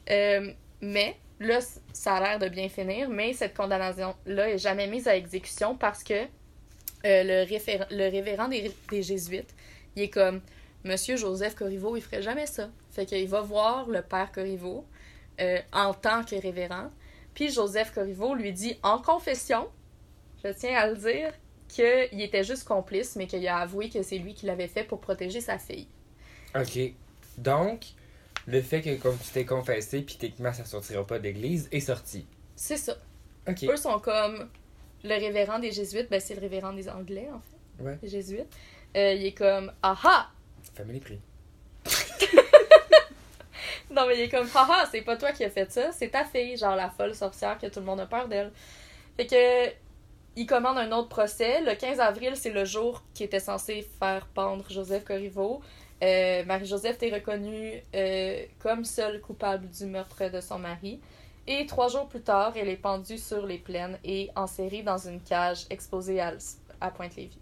[0.10, 1.60] Euh, mais, là,
[1.94, 6.04] ça a l'air de bien finir, mais cette condamnation-là est jamais mise à exécution parce
[6.04, 6.26] que
[7.06, 9.54] euh, le, le révérend des, des Jésuites,
[9.96, 10.42] il est comme
[10.84, 12.70] Monsieur Joseph Corriveau, il ferait jamais ça.
[12.92, 14.86] Fait qu'il va voir le père Corriveau
[15.40, 16.92] euh, en tant que révérend.
[17.34, 19.68] Puis Joseph Corriveau lui dit en confession,
[20.44, 21.34] je tiens à le dire,
[21.70, 25.00] qu'il était juste complice, mais qu'il a avoué que c'est lui qui l'avait fait pour
[25.00, 25.88] protéger sa fille.
[26.56, 26.78] Ok.
[27.38, 27.86] Donc,
[28.46, 32.28] le fait que comme tu t'es confessé, puis techniquement ça sortira pas d'église, est sorti.
[32.56, 32.96] C'est ça.
[33.48, 33.64] Ok.
[33.64, 34.50] Eux sont comme
[35.04, 37.98] le révérend des Jésuites, ben c'est le révérend des Anglais en fait, Ouais.
[38.02, 38.56] les Jésuites.
[38.96, 40.30] Euh, il est comme aha!
[40.76, 41.20] Family prix.
[43.92, 46.24] Non mais il est comme haha, c'est pas toi qui as fait ça, c'est ta
[46.26, 48.52] fille, genre la folle sorcière que tout le monde a peur d'elle.
[49.18, 49.72] Fait que
[50.36, 51.62] il commande un autre procès.
[51.62, 55.62] Le 15 avril, c'est le jour qui était censé faire pendre Joseph Corriveau.
[56.04, 61.00] Euh, Marie-Joseph est reconnue euh, comme seule coupable du meurtre de son mari.
[61.46, 65.22] Et trois jours plus tard, elle est pendue sur les plaines et enserrée dans une
[65.22, 66.34] cage exposée à,
[66.80, 67.40] à Pointe-Lévis.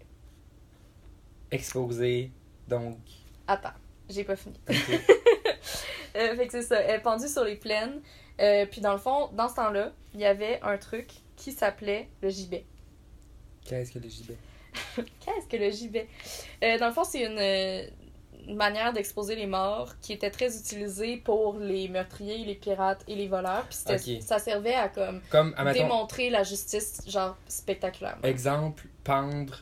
[1.50, 2.32] Exposé.
[2.66, 2.98] Donc.
[3.46, 3.74] Attends,
[4.08, 4.58] j'ai pas fini.
[6.14, 8.02] Euh, fait que c'est ça, elle est pendue sur les plaines.
[8.38, 12.10] Euh, puis dans le fond, dans ce temps-là, il y avait un truc qui s'appelait
[12.20, 12.66] le gibet.
[13.64, 14.36] Qu'est-ce que le gibet?
[14.96, 16.06] Qu'est-ce que le gibet?
[16.62, 17.90] Euh, dans le fond, c'est une
[18.48, 23.28] manière d'exposer les morts qui était très utilisée pour les meurtriers, les pirates et les
[23.28, 23.66] voleurs.
[23.68, 25.20] Puis ça servait à comme
[25.72, 28.22] démontrer la justice, genre spectaculairement.
[28.22, 29.58] exemple, pendre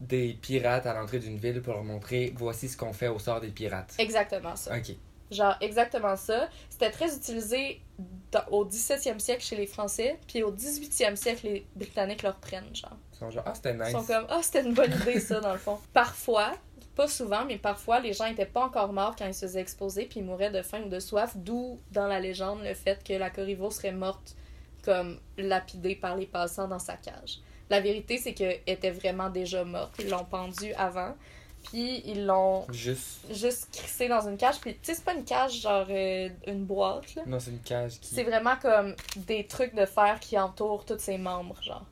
[0.00, 3.40] des pirates à l'entrée d'une ville pour leur montrer voici ce qu'on fait au sort
[3.40, 3.94] des pirates.
[3.98, 4.76] Exactement ça.
[4.76, 4.94] Ok.
[5.30, 6.48] Genre, exactement ça.
[6.70, 7.82] C'était très utilisé
[8.32, 12.74] dans- au 17e siècle chez les Français, puis au 18e siècle, les Britanniques le reprennent,
[12.74, 12.96] genre.
[13.12, 13.92] Ils sont genre, ah, c'était Ils nice.
[13.92, 15.78] sont comme, ah, c'était une bonne idée, ça, dans le fond.
[15.92, 16.52] Parfois,
[16.98, 20.06] pas souvent, mais parfois, les gens étaient pas encore morts quand ils se faisaient exposer,
[20.06, 23.12] puis ils mouraient de faim ou de soif, d'où, dans la légende, le fait que
[23.12, 24.34] la Corriveau serait morte
[24.82, 27.38] comme lapidée par les passants dans sa cage.
[27.70, 29.94] La vérité, c'est qu'elle était vraiment déjà morte.
[30.00, 31.14] Ils l'ont pendue avant,
[31.62, 33.32] puis ils l'ont Juste.
[33.32, 34.58] juste crissée dans une cage.
[34.58, 37.22] Puis, tu sais, c'est pas une cage, genre euh, une boîte, là.
[37.26, 38.12] Non, c'est une cage qui.
[38.12, 41.86] C'est vraiment comme des trucs de fer qui entourent tous ses membres, genre.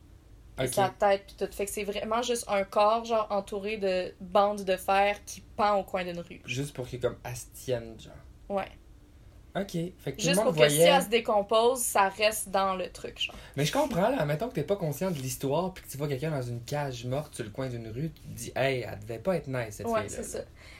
[0.65, 1.53] Sa tête, puis tout.
[1.53, 5.75] Fait que c'est vraiment juste un corps, genre, entouré de bandes de fer qui pend
[5.75, 6.41] au coin d'une rue.
[6.45, 8.57] Juste pour qu'il comme astienne, genre.
[8.57, 8.69] Ouais.
[9.55, 9.71] Ok.
[9.71, 13.19] Fait que tout Juste pour que si elle se décompose, ça reste dans le truc,
[13.19, 13.35] genre.
[13.55, 14.23] Mais je comprends, là.
[14.25, 17.05] Mettons que t'es pas conscient de l'histoire, puis que tu vois quelqu'un dans une cage
[17.05, 19.75] morte sur le coin d'une rue, tu te dis, hey, elle devait pas être nice,
[19.77, 20.23] cette Ouais, fille-là.
[20.23, 20.39] c'est ça.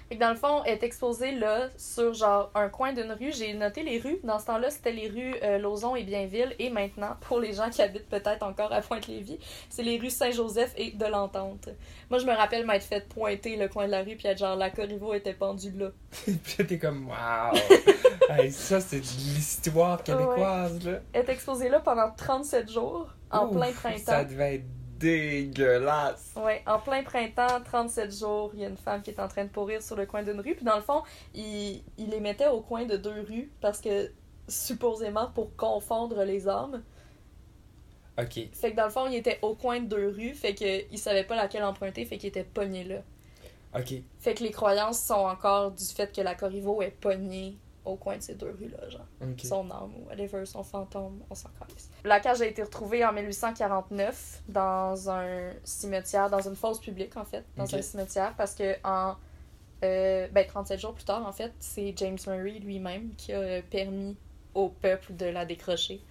[0.09, 3.33] Fait que dans le fond, elle est exposée là, sur genre un coin d'une rue.
[3.33, 4.19] J'ai noté les rues.
[4.23, 6.55] Dans ce temps-là, c'était les rues euh, Lauson et Bienville.
[6.59, 9.39] Et maintenant, pour les gens qui habitent peut-être encore à Pointe-Lévis,
[9.69, 11.69] c'est les rues Saint-Joseph et de l'Entente.
[12.09, 14.55] Moi, je me rappelle m'être fait pointer le coin de la rue, puis être genre,
[14.55, 15.89] la Corriveau était pendue là.
[16.25, 17.57] puis t'es comme, waouh!
[18.29, 20.99] hey, ça, c'est de l'histoire québécoise, là.
[21.11, 24.29] Elle est exposée là pendant 37 jours, en Ouf, plein Ça printemps.
[24.29, 24.65] devait être
[24.99, 26.33] dégueulasse.
[26.35, 29.43] Ouais, en plein printemps, 37 jours, il y a une femme qui est en train
[29.43, 30.55] de pourrir sur le coin d'une rue.
[30.55, 34.11] Puis dans le fond, il, il les mettait au coin de deux rues parce que,
[34.47, 36.83] supposément, pour confondre les âmes.
[38.19, 38.49] Ok.
[38.53, 40.97] Fait que dans le fond, il était au coin de deux rues, fait que il
[40.97, 43.01] savait pas laquelle emprunter, fait qu'il était pogné là.
[43.77, 43.93] Ok.
[44.19, 48.17] Fait que les croyances sont encore du fait que la Corriveau est pognée au coin
[48.17, 49.05] de ces deux rues-là, genre.
[49.43, 51.89] Son âme ou whatever, son fantôme, on s'en calisse.
[52.03, 57.25] La cage a été retrouvée en 1849 dans un cimetière, dans une fosse publique en
[57.25, 59.15] fait, dans un cimetière, parce que en
[59.83, 64.15] euh, ben, 37 jours plus tard, en fait, c'est James Murray lui-même qui a permis
[64.55, 66.01] au peuple de la décrocher.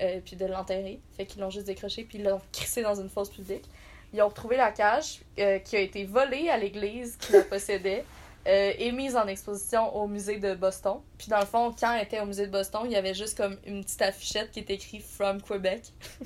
[0.00, 1.00] euh, puis de l'enterrer.
[1.16, 3.64] Fait qu'ils l'ont juste décroché, puis ils l'ont crissé dans une fosse publique.
[4.12, 8.04] Ils ont retrouvé la cage euh, qui a été volée à l'église qui la possédait
[8.46, 10.98] euh, et mise en exposition au musée de Boston.
[11.18, 13.36] Puis dans le fond, quand elle était au musée de Boston, il y avait juste
[13.36, 15.82] comme une petite affichette qui était écrite From Quebec.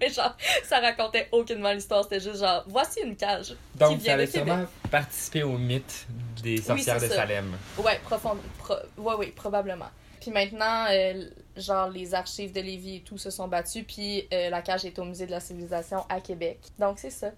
[0.00, 0.34] Mais genre,
[0.64, 3.48] ça racontait aucunement l'histoire, c'était juste genre, voici une cage.
[3.72, 4.32] qui Donc, vient ça de Québec.
[4.54, 6.06] sûrement participer au mythe
[6.42, 7.14] des sorcières de ça.
[7.16, 7.52] Salem.
[7.78, 9.90] Ouais, profond, pro- ouais, ouais, probablement.
[10.20, 11.24] Puis maintenant, euh,
[11.58, 14.98] genre, les archives de Lévis et tout se sont battus, puis euh, la cage est
[14.98, 16.60] au Musée de la civilisation à Québec.
[16.78, 17.30] Donc, c'est ça.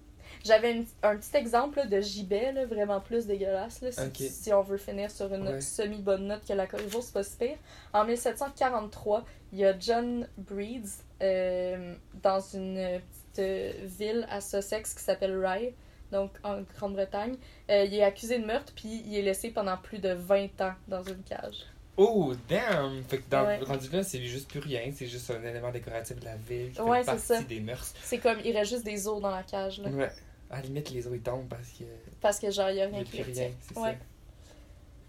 [0.47, 4.77] J'avais un petit exemple là, de gibet, là, vraiment plus dégueulasse, là, si, on veut
[4.79, 5.61] finir sur une Ouais.
[5.61, 7.57] semi-bonne note que la Corriveau, c'est pas si pire.
[7.93, 14.95] En 1743, il y a John Breeds euh, dans une petite euh, ville à Sussex
[14.95, 15.75] qui s'appelle Rye,
[16.13, 17.37] donc en Grande-Bretagne.
[17.71, 20.75] Euh, il est accusé de meurtre, puis il est laissé pendant plus de 20 ans
[20.89, 21.65] dans une cage.
[21.99, 23.03] Oh, damn!
[23.05, 23.59] Fait que dans Ouais.
[23.61, 26.81] rendu là, c'est juste plus rien, c'est juste un élément décoratif de la ville qui
[26.83, 27.41] Ouais, fait partie ça.
[27.43, 27.95] des mœurs.
[28.03, 29.89] C'est comme, il reste juste des os dans la cage, là.
[29.89, 30.11] Ouais.
[30.51, 31.85] À la limite, les ils tombent parce que
[32.21, 33.93] Parce que genre, il y a n'y rien qui rien, c'est Ouais.
[33.93, 33.97] ça.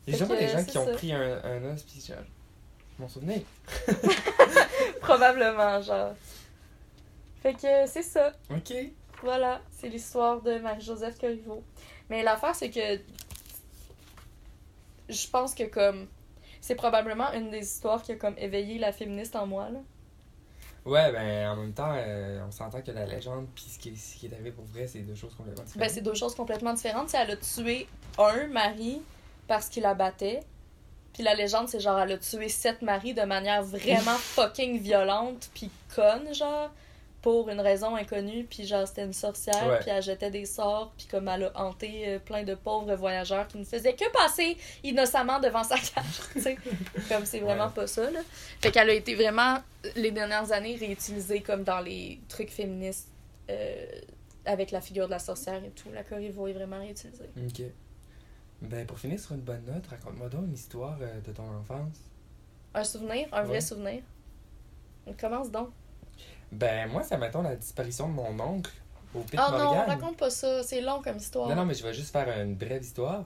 [0.07, 2.17] Il y Fait a jamais des gens qui ont pris un, un os pis genre.
[2.97, 3.43] Je m'en souvenais.
[5.01, 6.15] Probablement, genre.
[7.41, 8.31] Fait que c'est ça.
[8.49, 8.73] Ok.
[9.21, 11.63] Voilà, c'est l'histoire de Marie-Joseph Corriveau.
[12.09, 12.99] Mais l'affaire, c'est que.
[15.09, 16.07] Je pense que, comme.
[16.61, 19.79] C'est probablement une des histoires qui a, comme, éveillé la féministe en moi, là.
[20.87, 24.15] Ouais, ben en même temps, euh, on s'entend que la légende pis ce qui, ce
[24.15, 25.87] qui est arrivé pour vrai, c'est deux choses complètement différentes.
[25.87, 27.09] Ben, c'est deux choses complètement différentes.
[27.09, 29.01] C'est elle a tué un mari
[29.47, 30.39] parce qu'il la battait.
[31.13, 35.49] Puis la légende, c'est genre, elle a tué sept maris de manière vraiment fucking violente,
[35.53, 36.71] puis conne, genre,
[37.27, 38.45] pour une raison inconnue.
[38.49, 42.07] Puis genre, c'était une sorcière, puis elle jetait des sorts, puis comme elle a hanté
[42.07, 46.21] euh, plein de pauvres voyageurs qui ne faisaient que passer innocemment devant sa cage.
[47.09, 47.73] Comme c'est vraiment Ouais.
[47.75, 48.21] pas ça, là.
[48.61, 49.57] Fait qu'elle a été vraiment,
[49.97, 53.09] les dernières années, réutilisée comme dans les trucs féministes.
[53.49, 53.85] euh,
[54.45, 55.89] avec la figure de la sorcière et tout.
[55.93, 57.29] La Corriveau est vraiment réutilisée.
[57.45, 57.63] Ok.
[58.61, 61.97] Ben pour finir sur une bonne note, raconte-moi donc une histoire euh, de ton enfance.
[62.73, 63.61] Un souvenir, un vrai Ouais.
[63.61, 64.01] souvenir?
[65.05, 65.69] On commence donc.
[66.51, 68.71] Ben moi, ça m'attend la disparition de mon oncle
[69.13, 69.85] au Pit Oh non, Morgan.
[69.87, 71.49] raconte pas ça, c'est long comme histoire.
[71.49, 73.25] Non, non, mais je vais juste faire une brève histoire.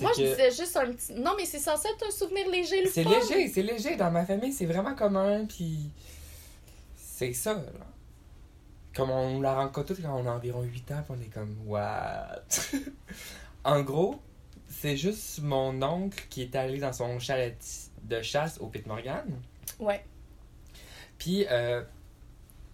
[0.00, 1.14] Moi, je disais juste un petit.
[1.14, 3.96] Non, mais c'est censé être un souvenir léger, le C'est léger, c'est léger.
[3.96, 5.90] Dans ma famille, c'est vraiment commun, puis
[6.96, 7.62] c'est ça, là.
[8.94, 12.42] Comme on la rencontre quand on a environ 8 ans, puis on est comme, what?
[13.64, 14.16] en gros,
[14.68, 17.56] c'est juste mon oncle qui est allé dans son chalet
[18.02, 19.24] de chasse au Pitmorgan,
[19.78, 20.02] Ouais.
[21.18, 21.82] puis euh,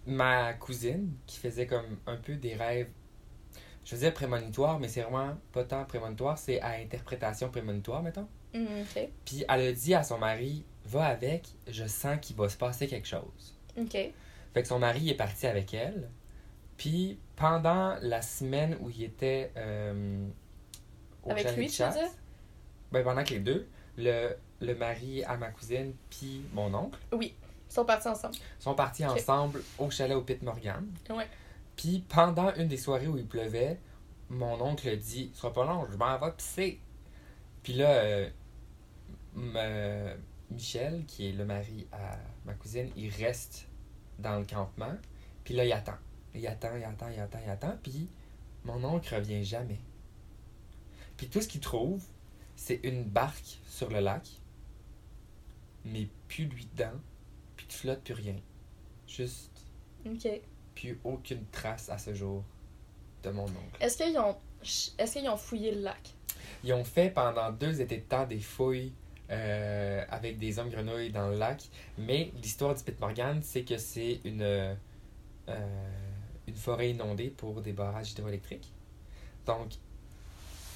[0.05, 2.89] ma cousine qui faisait comme un peu des rêves,
[3.85, 8.27] je faisais prémonitoire, mais c'est vraiment pas tant prémonitoire, c'est à interprétation prémonitoire, mettons.
[8.55, 9.09] Ok.
[9.25, 12.87] Puis elle a dit à son mari, va avec, je sens qu'il va se passer
[12.87, 13.57] quelque chose.
[13.77, 13.91] Ok.
[13.91, 16.09] Fait que son mari est parti avec elle.
[16.77, 20.27] Puis pendant la semaine où il était euh,
[21.23, 22.09] au Avec lui, de veux chasse, dire?
[22.91, 26.99] ben pendant que les deux, le, le mari à ma cousine puis mon oncle
[27.73, 28.35] Ils sont partis ensemble.
[28.59, 30.85] sont partis ensemble au chalet au Pit Morgan.
[31.09, 31.27] Ouais.
[31.75, 33.79] Puis pendant une des soirées où il pleuvait,
[34.29, 36.79] mon oncle dit Ce sera pas long, je m'en vais pisser.
[37.63, 37.89] Puis là,
[39.35, 40.15] euh,
[40.51, 43.67] Michel, qui est le mari à ma cousine, il reste
[44.19, 44.95] dans le campement.
[45.43, 45.97] Puis là, il attend.
[46.35, 47.75] Il attend, il attend, il attend, il attend.
[47.81, 48.07] Puis
[48.65, 49.79] mon oncle revient jamais.
[51.17, 52.03] Puis tout ce qu'il trouve,
[52.55, 54.29] c'est une barque sur le lac,
[55.85, 56.99] mais plus lui dedans,
[57.73, 58.35] flotte, plus rien.
[59.07, 59.51] Juste
[60.05, 60.27] Ok.
[60.75, 62.43] plus aucune trace à ce jour
[63.23, 63.77] de mon oncle.
[63.81, 64.35] Est-ce qu'ils ont.
[64.97, 66.13] Est-ce qu'ils ont fouillé le lac?
[66.63, 68.93] Ils ont fait pendant deux étés de temps des fouilles
[69.29, 71.63] euh, avec des hommes grenouilles dans le lac,
[71.97, 74.73] mais l'histoire du Pitmorgan, c'est que c'est une, euh,
[76.47, 78.71] une forêt inondée pour des barrages hydroélectriques.
[79.45, 79.73] Donc,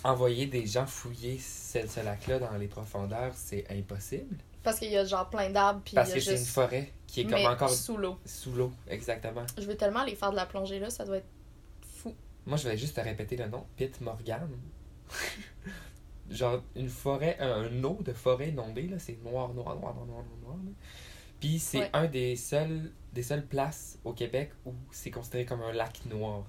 [0.03, 4.35] envoyer des gens fouiller ce, ce lac-là dans les profondeurs, c'est impossible.
[4.67, 7.23] Parce qu'il y a genre plein d'arbres, puis Parce que c'est une forêt qui est
[7.23, 8.17] comme Mais encore sous l'eau.
[8.25, 9.45] sous l'eau, exactement.
[9.57, 11.29] Je veux tellement aller faire de la plongée là, ça doit être
[11.81, 12.13] fou.
[12.45, 13.65] Moi, je vais juste te répéter le nom.
[13.77, 14.49] Pit Morgan.
[16.29, 20.05] Genre, une forêt, un, un eau de forêt inondée, là, c'est noir, noir, noir, noir,
[20.05, 20.57] noir, noir.
[21.39, 21.89] Puis c'est Ouais.
[21.93, 26.43] un des seuls, des seules places au Québec où c'est considéré comme un lac noir.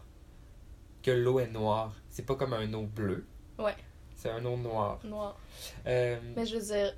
[1.03, 1.95] Que l'eau est noire.
[2.11, 3.25] C'est pas comme un eau bleue.
[3.61, 3.77] Ouais.
[4.17, 4.99] C'est un eau noire.
[5.05, 5.39] Noir.
[5.87, 6.93] Euh, Mais je veux dire,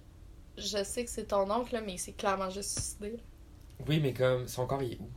[0.58, 3.16] je sais que c'est ton oncle, là, mais il s'est clairement juste suicidé.
[3.88, 5.08] oui, mais comme son corps, il est où?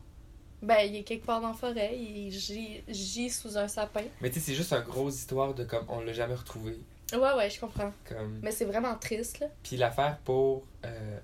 [0.61, 4.03] Ben, il est quelque part dans la forêt, il gît, gît sous un sapin.
[4.21, 6.79] Mais tu sais, c'est juste une grosse histoire de comme on l'a jamais retrouvé.
[7.11, 7.91] Ouais, ouais, je comprends.
[8.07, 8.39] Comme...
[8.41, 9.47] Mais c'est vraiment triste, là.
[9.61, 10.63] Puis l'affaire pour.
[10.85, 11.19] euh,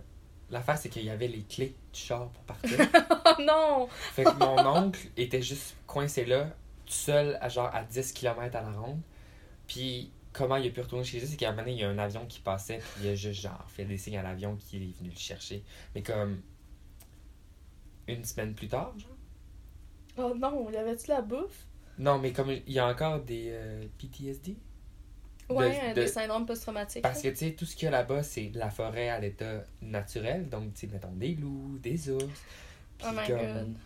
[0.51, 2.77] L'affaire, c'est qu'il y avait les clés du char pour partir.
[3.37, 3.87] Oh non!
[4.13, 6.45] Fait que mon oncle était juste coincé là,
[6.87, 8.99] tout seul, à genre à 10 km à la ronde.
[9.67, 11.83] Puis comment il a pu retourner chez lui, c'est qu'à un moment donné, il y
[11.83, 14.55] a un avion qui passait, puis il a juste genre fait des signes à l'avion
[14.57, 15.63] qui est venu le chercher.
[15.95, 16.41] Mais comme
[18.07, 19.15] une semaine plus tard, genre?
[20.17, 21.65] Oh non, y avait-tu la bouffe?
[21.97, 24.55] Non, mais comme il y a encore des euh, PTSD.
[25.49, 27.01] Ouais, De- de- des syndromes post-traumatiques.
[27.01, 29.63] Parce que tu sais, tout ce qu'il y a là-bas, c'est la forêt à l'état
[29.81, 30.47] naturel.
[30.49, 32.23] Donc, tu sais, mettons des loups, des ours.
[32.97, 33.77] Puis Oh my comme, God.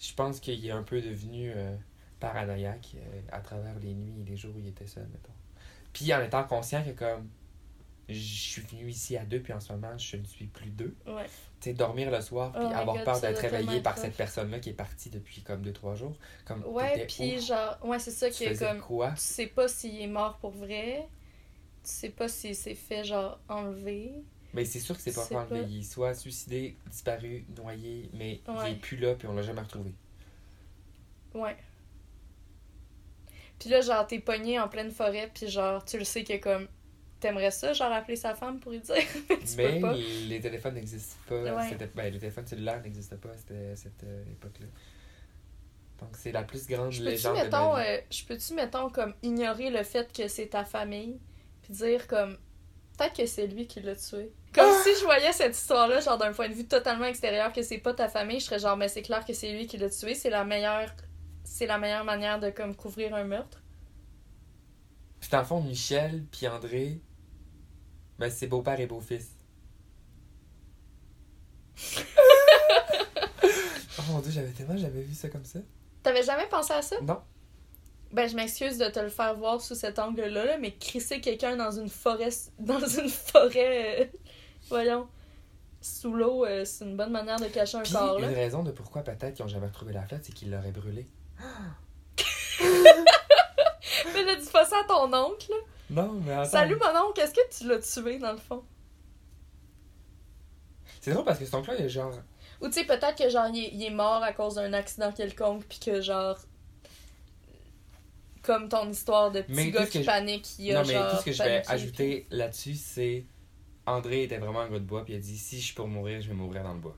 [0.00, 1.76] Je pense qu'il est un peu devenu euh,
[2.20, 5.32] paranoïaque euh, à travers les nuits et les jours où il était seul, mettons.
[5.92, 7.28] Puis en étant conscient que comme
[8.08, 10.94] je suis venu ici à deux, puis en ce moment, je ne suis plus deux.
[11.06, 11.26] Ouais.
[11.60, 14.58] Tu sais, dormir le soir, puis Oh avoir God, peur d'être réveillé par cette personne-là
[14.58, 16.16] qui est partie depuis comme deux, trois jours.
[16.44, 18.80] Comme, Ouais, puis genre, ouais, c'est ça qui est comme.
[18.80, 19.10] quoi?
[19.12, 21.06] Tu sais pas s'il est mort pour vrai.
[21.84, 24.12] Tu sais pas s'il s'est fait, genre, enlever.
[24.54, 25.62] Mais c'est sûr que c'est pas enlevé.
[25.62, 25.68] pas.
[25.68, 29.94] Il soit suicidé, disparu, noyé, mais il est plus là, puis on l'a jamais retrouvé.
[31.34, 31.56] Ouais.
[33.62, 36.66] Puis là, genre, t'es pogné en pleine forêt, puis genre, tu le sais que comme.
[37.20, 38.96] T'aimerais ça, genre, appeler sa femme pour lui dire.
[39.28, 39.94] tu Mais peux pas.
[39.94, 41.36] les téléphones n'existent pas.
[41.40, 41.68] Ouais.
[41.68, 44.66] C'était- Ben, les téléphones cellulaires n'existaient pas à cette, cette, euh, époque-là.
[46.00, 47.88] Donc, c'est la plus grande Je légende de mettons, ma vie.
[47.90, 51.20] euh, je peux-tu, mettons, comme, ignorer le fait que c'est ta famille,
[51.62, 52.36] puis dire, comme,
[52.98, 54.32] peut-être que c'est lui qui l'a tué?
[54.52, 54.80] Comme Ah!
[54.82, 57.94] si je voyais cette histoire-là, genre, d'un point de vue totalement extérieur, que c'est pas
[57.94, 60.28] ta famille, je serais genre, mais c'est clair que c'est lui qui l'a tué, c'est
[60.30, 60.92] la meilleure.
[61.52, 63.60] C'est la meilleure manière de, comme, couvrir un meurtre?
[65.20, 66.98] Puis, dans le fond, Michel puis André,
[68.18, 69.36] ben, c'est beau-père et beau-fils.
[73.98, 75.58] oh mon dieu, j'avais tellement jamais vu ça comme ça.
[76.02, 76.96] T'avais jamais pensé à ça?
[77.02, 77.20] Non.
[78.12, 81.56] Ben, je m'excuse de te le faire voir sous cet angle-là, là, mais crisser quelqu'un
[81.56, 82.30] dans une forêt.
[82.60, 84.00] Dans une forêt.
[84.00, 84.06] euh,
[84.70, 85.06] voyons.
[85.82, 88.70] Sous l'eau, euh, c'est une bonne manière de cacher un Puis, corps, une raison de
[88.70, 91.06] pourquoi peut-être qu'ils ont jamais retrouvé la flotte, c'est qu'ils l'auraient brûlé.
[94.14, 95.56] Mais là, dis pas ça à ton oncle, là.
[95.90, 96.50] Non, mais attends.
[96.50, 98.62] Salut mon oncle, est-ce que tu l'as tué dans le fond?
[101.00, 102.12] C'est drôle parce que cet oncle-là, il est genre.
[102.60, 105.10] Ou tu sais, peut-être que genre il est, il est mort à cause d'un accident
[105.12, 106.38] quelconque, puis que genre.
[108.42, 111.10] comme ton histoire de petit Mais gars qui je- panique, qui a Non, mais genre
[111.10, 113.24] tout ce que je vais ajouter là-dessus, c'est.
[113.84, 115.88] André était vraiment un gars de bois, puis il a dit si je suis pour
[115.88, 116.96] mourir, je vais mourir dans le bois.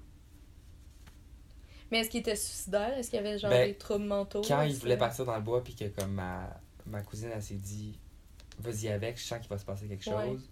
[1.94, 2.98] Mais est-ce qu'il était suicidaire?
[2.98, 4.42] Est-ce qu'il y avait genre Ben, des troubles mentaux?
[4.42, 7.54] Quand il voulait partir dans le bois, puis que comme ma, ma cousine, elle s'est
[7.54, 8.00] dit
[8.58, 10.26] vas-y avec, je sens qu'il va se passer quelque Ouais.
[10.26, 10.50] chose.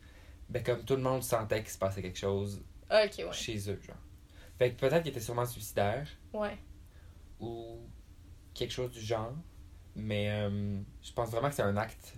[0.49, 2.63] Ben, comme tout le monde sentait qu'il se passait quelque chose
[2.93, 3.11] ouais.
[3.33, 3.97] chez eux, genre.
[4.57, 6.57] Fait que peut-être qu'il était sûrement suicidaire Ouais.
[7.41, 7.81] ou
[8.55, 9.35] quelque chose du genre,
[9.97, 12.15] mais euh, je pense vraiment que c'est un acte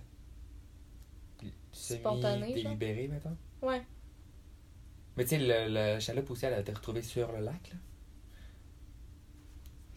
[1.71, 2.75] Spontané, genre?
[2.75, 3.35] délibéré mettons.
[3.63, 3.81] Ouais.
[5.17, 7.77] Mais tu sais, le, le chaloupe aussi, elle a été retrouvée sur le lac, là.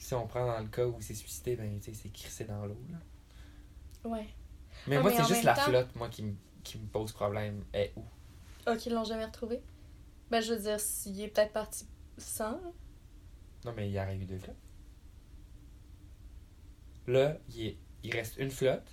[0.09, 2.47] Si on prend dans le cas où il s'est suicidé, ben, tu sais, c'est crissé
[2.47, 4.09] dans l'eau, là.
[4.09, 4.27] Ouais.
[4.87, 6.35] Mais Ah, moi, c'est juste la temps- flotte, moi, qui, me-
[6.65, 7.63] qui me pose problème.
[7.75, 8.03] Et où?
[8.67, 9.61] Ok, ils l'ont jamais retrouvé?
[10.31, 11.87] Ben, je veux dire, s'il est peut-être parti
[12.17, 12.53] sans.
[13.67, 14.57] Non, mais il y aurait eu deux flottes.
[17.07, 18.91] Là, il, est- il reste une flotte,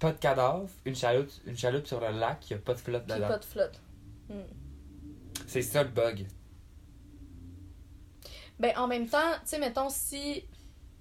[0.00, 2.80] pas de cadavre, une chaloupe, une chaloupe sur le lac, il n'y a pas de
[2.80, 3.28] flotte dedans.
[3.28, 3.80] pas de flotte.
[4.28, 4.40] Hmm.
[5.46, 6.26] C'est ça le bug.
[8.62, 10.44] Ben, en même temps, tu sais, mettons, si.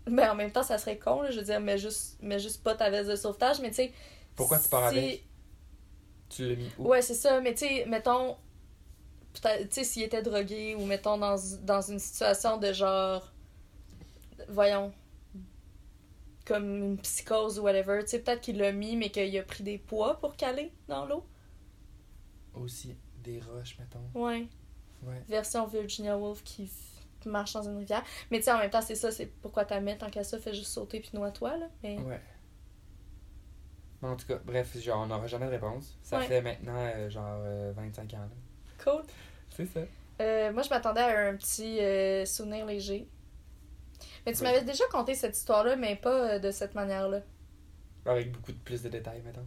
[0.07, 2.64] Ben, en même temps, ça serait con, là, je veux dire, mais juste, mais juste
[2.64, 3.93] pas ta veste de sauvetage, mais tu sais.
[4.36, 5.24] Pourquoi tu pars avec?
[6.28, 6.88] Tu l'as mis où?
[6.88, 8.36] Ouais, c'est ça, mais tu sais, mettons.
[9.36, 13.32] Tu sais, s'il était drogué ou mettons dans, dans une situation de genre.
[14.49, 14.91] Voyons.
[16.45, 17.99] Comme une psychose ou whatever.
[18.01, 21.05] Tu sais, peut-être qu'il l'a mis, mais qu'il a pris des poids pour caler dans
[21.05, 21.24] l'eau.
[22.55, 24.20] Aussi des roches, mettons.
[24.20, 24.47] Ouais.
[25.03, 25.24] Ouais.
[25.30, 26.72] Version Virginia Woolf qui
[27.30, 28.04] marche dans une rivière.
[28.32, 30.38] Mais tu sais, en même temps, c'est ça, c'est pourquoi t'as mis tant qu'à ça,
[30.40, 31.68] fais juste sauter puis noie-toi, là.
[31.84, 31.98] Mais...
[32.00, 32.20] Ouais.
[34.02, 35.98] Mais en tout cas, bref, genre, on n'aura jamais de réponse.
[36.02, 36.26] Ça Ouais.
[36.28, 38.84] fait maintenant, euh, genre, euh, 25 ans, là.
[38.84, 39.04] Cool.
[39.50, 39.82] C'est ça.
[40.22, 43.08] Euh, moi, je m'attendais à un petit euh, souvenir léger.
[44.26, 44.52] Mais tu Ouais.
[44.52, 47.22] m'avais déjà conté cette histoire-là, mais pas euh, de cette manière-là.
[48.06, 49.46] Avec beaucoup de plus de détails, mettons.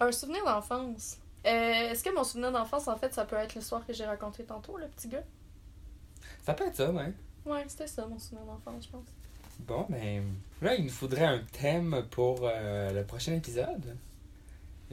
[0.00, 1.18] Un souvenir d'enfance.
[1.46, 1.48] Euh,
[1.90, 4.76] Est-ce que mon souvenir d'enfance, en fait, ça peut être l'histoire que j'ai racontée tantôt,
[4.76, 5.24] le petit gars?
[6.42, 7.12] Ça peut être ça, ouais.
[7.44, 9.06] Ouais, c'était ça, mon souvenir d'enfance, je pense.
[9.60, 10.24] Bon, ben,
[10.62, 13.96] là, il nous faudrait un thème pour euh, le prochain épisode.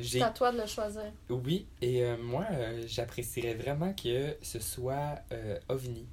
[0.02, 1.12] C'est à toi de le choisir.
[1.30, 5.22] Oui, et euh, moi, euh, j'apprécierais vraiment que ce soit
[5.70, 6.08] OVNI.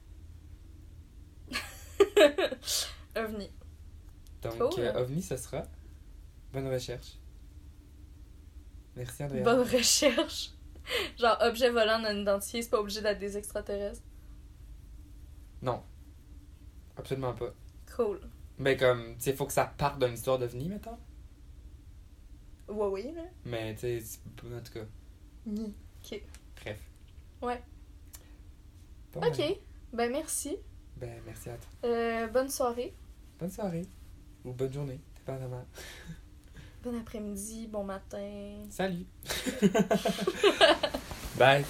[3.16, 3.50] OVNI.
[4.42, 4.92] Donc, Cool.
[4.96, 5.62] OVNI, ce sera?
[6.52, 7.18] Bonne recherche.
[8.94, 9.42] Merci, Andrea.
[9.42, 10.50] Bonne recherche.
[11.18, 14.02] Genre, objet volant non identifié, c'est pas obligé d'être des extraterrestres.
[15.62, 15.82] Non.
[16.96, 17.52] Absolument pas.
[17.96, 18.20] Cool.
[18.58, 20.98] Mais comme, tu sais, faut que ça parte d'une histoire d'OVNI, mettons.
[22.68, 23.22] Ouais, oui, là.
[23.44, 24.84] Mais, tu sais, c'est- en tout cas,
[25.46, 25.74] Ni.
[26.04, 26.22] Ok.
[26.60, 26.80] bref.
[27.42, 27.62] Ouais.
[29.12, 29.36] Bon, Ok.
[29.38, 29.54] Ben,
[29.92, 30.56] Ben, merci.
[30.96, 31.70] ben, merci à toi.
[31.90, 32.94] Euh, bonne soirée.
[33.38, 33.86] Bonne soirée.
[34.44, 35.64] Ou bonne journée, dépendamment.
[36.82, 38.64] Bon après-midi, bon matin.
[38.68, 39.06] Salut.
[41.38, 41.64] Bye.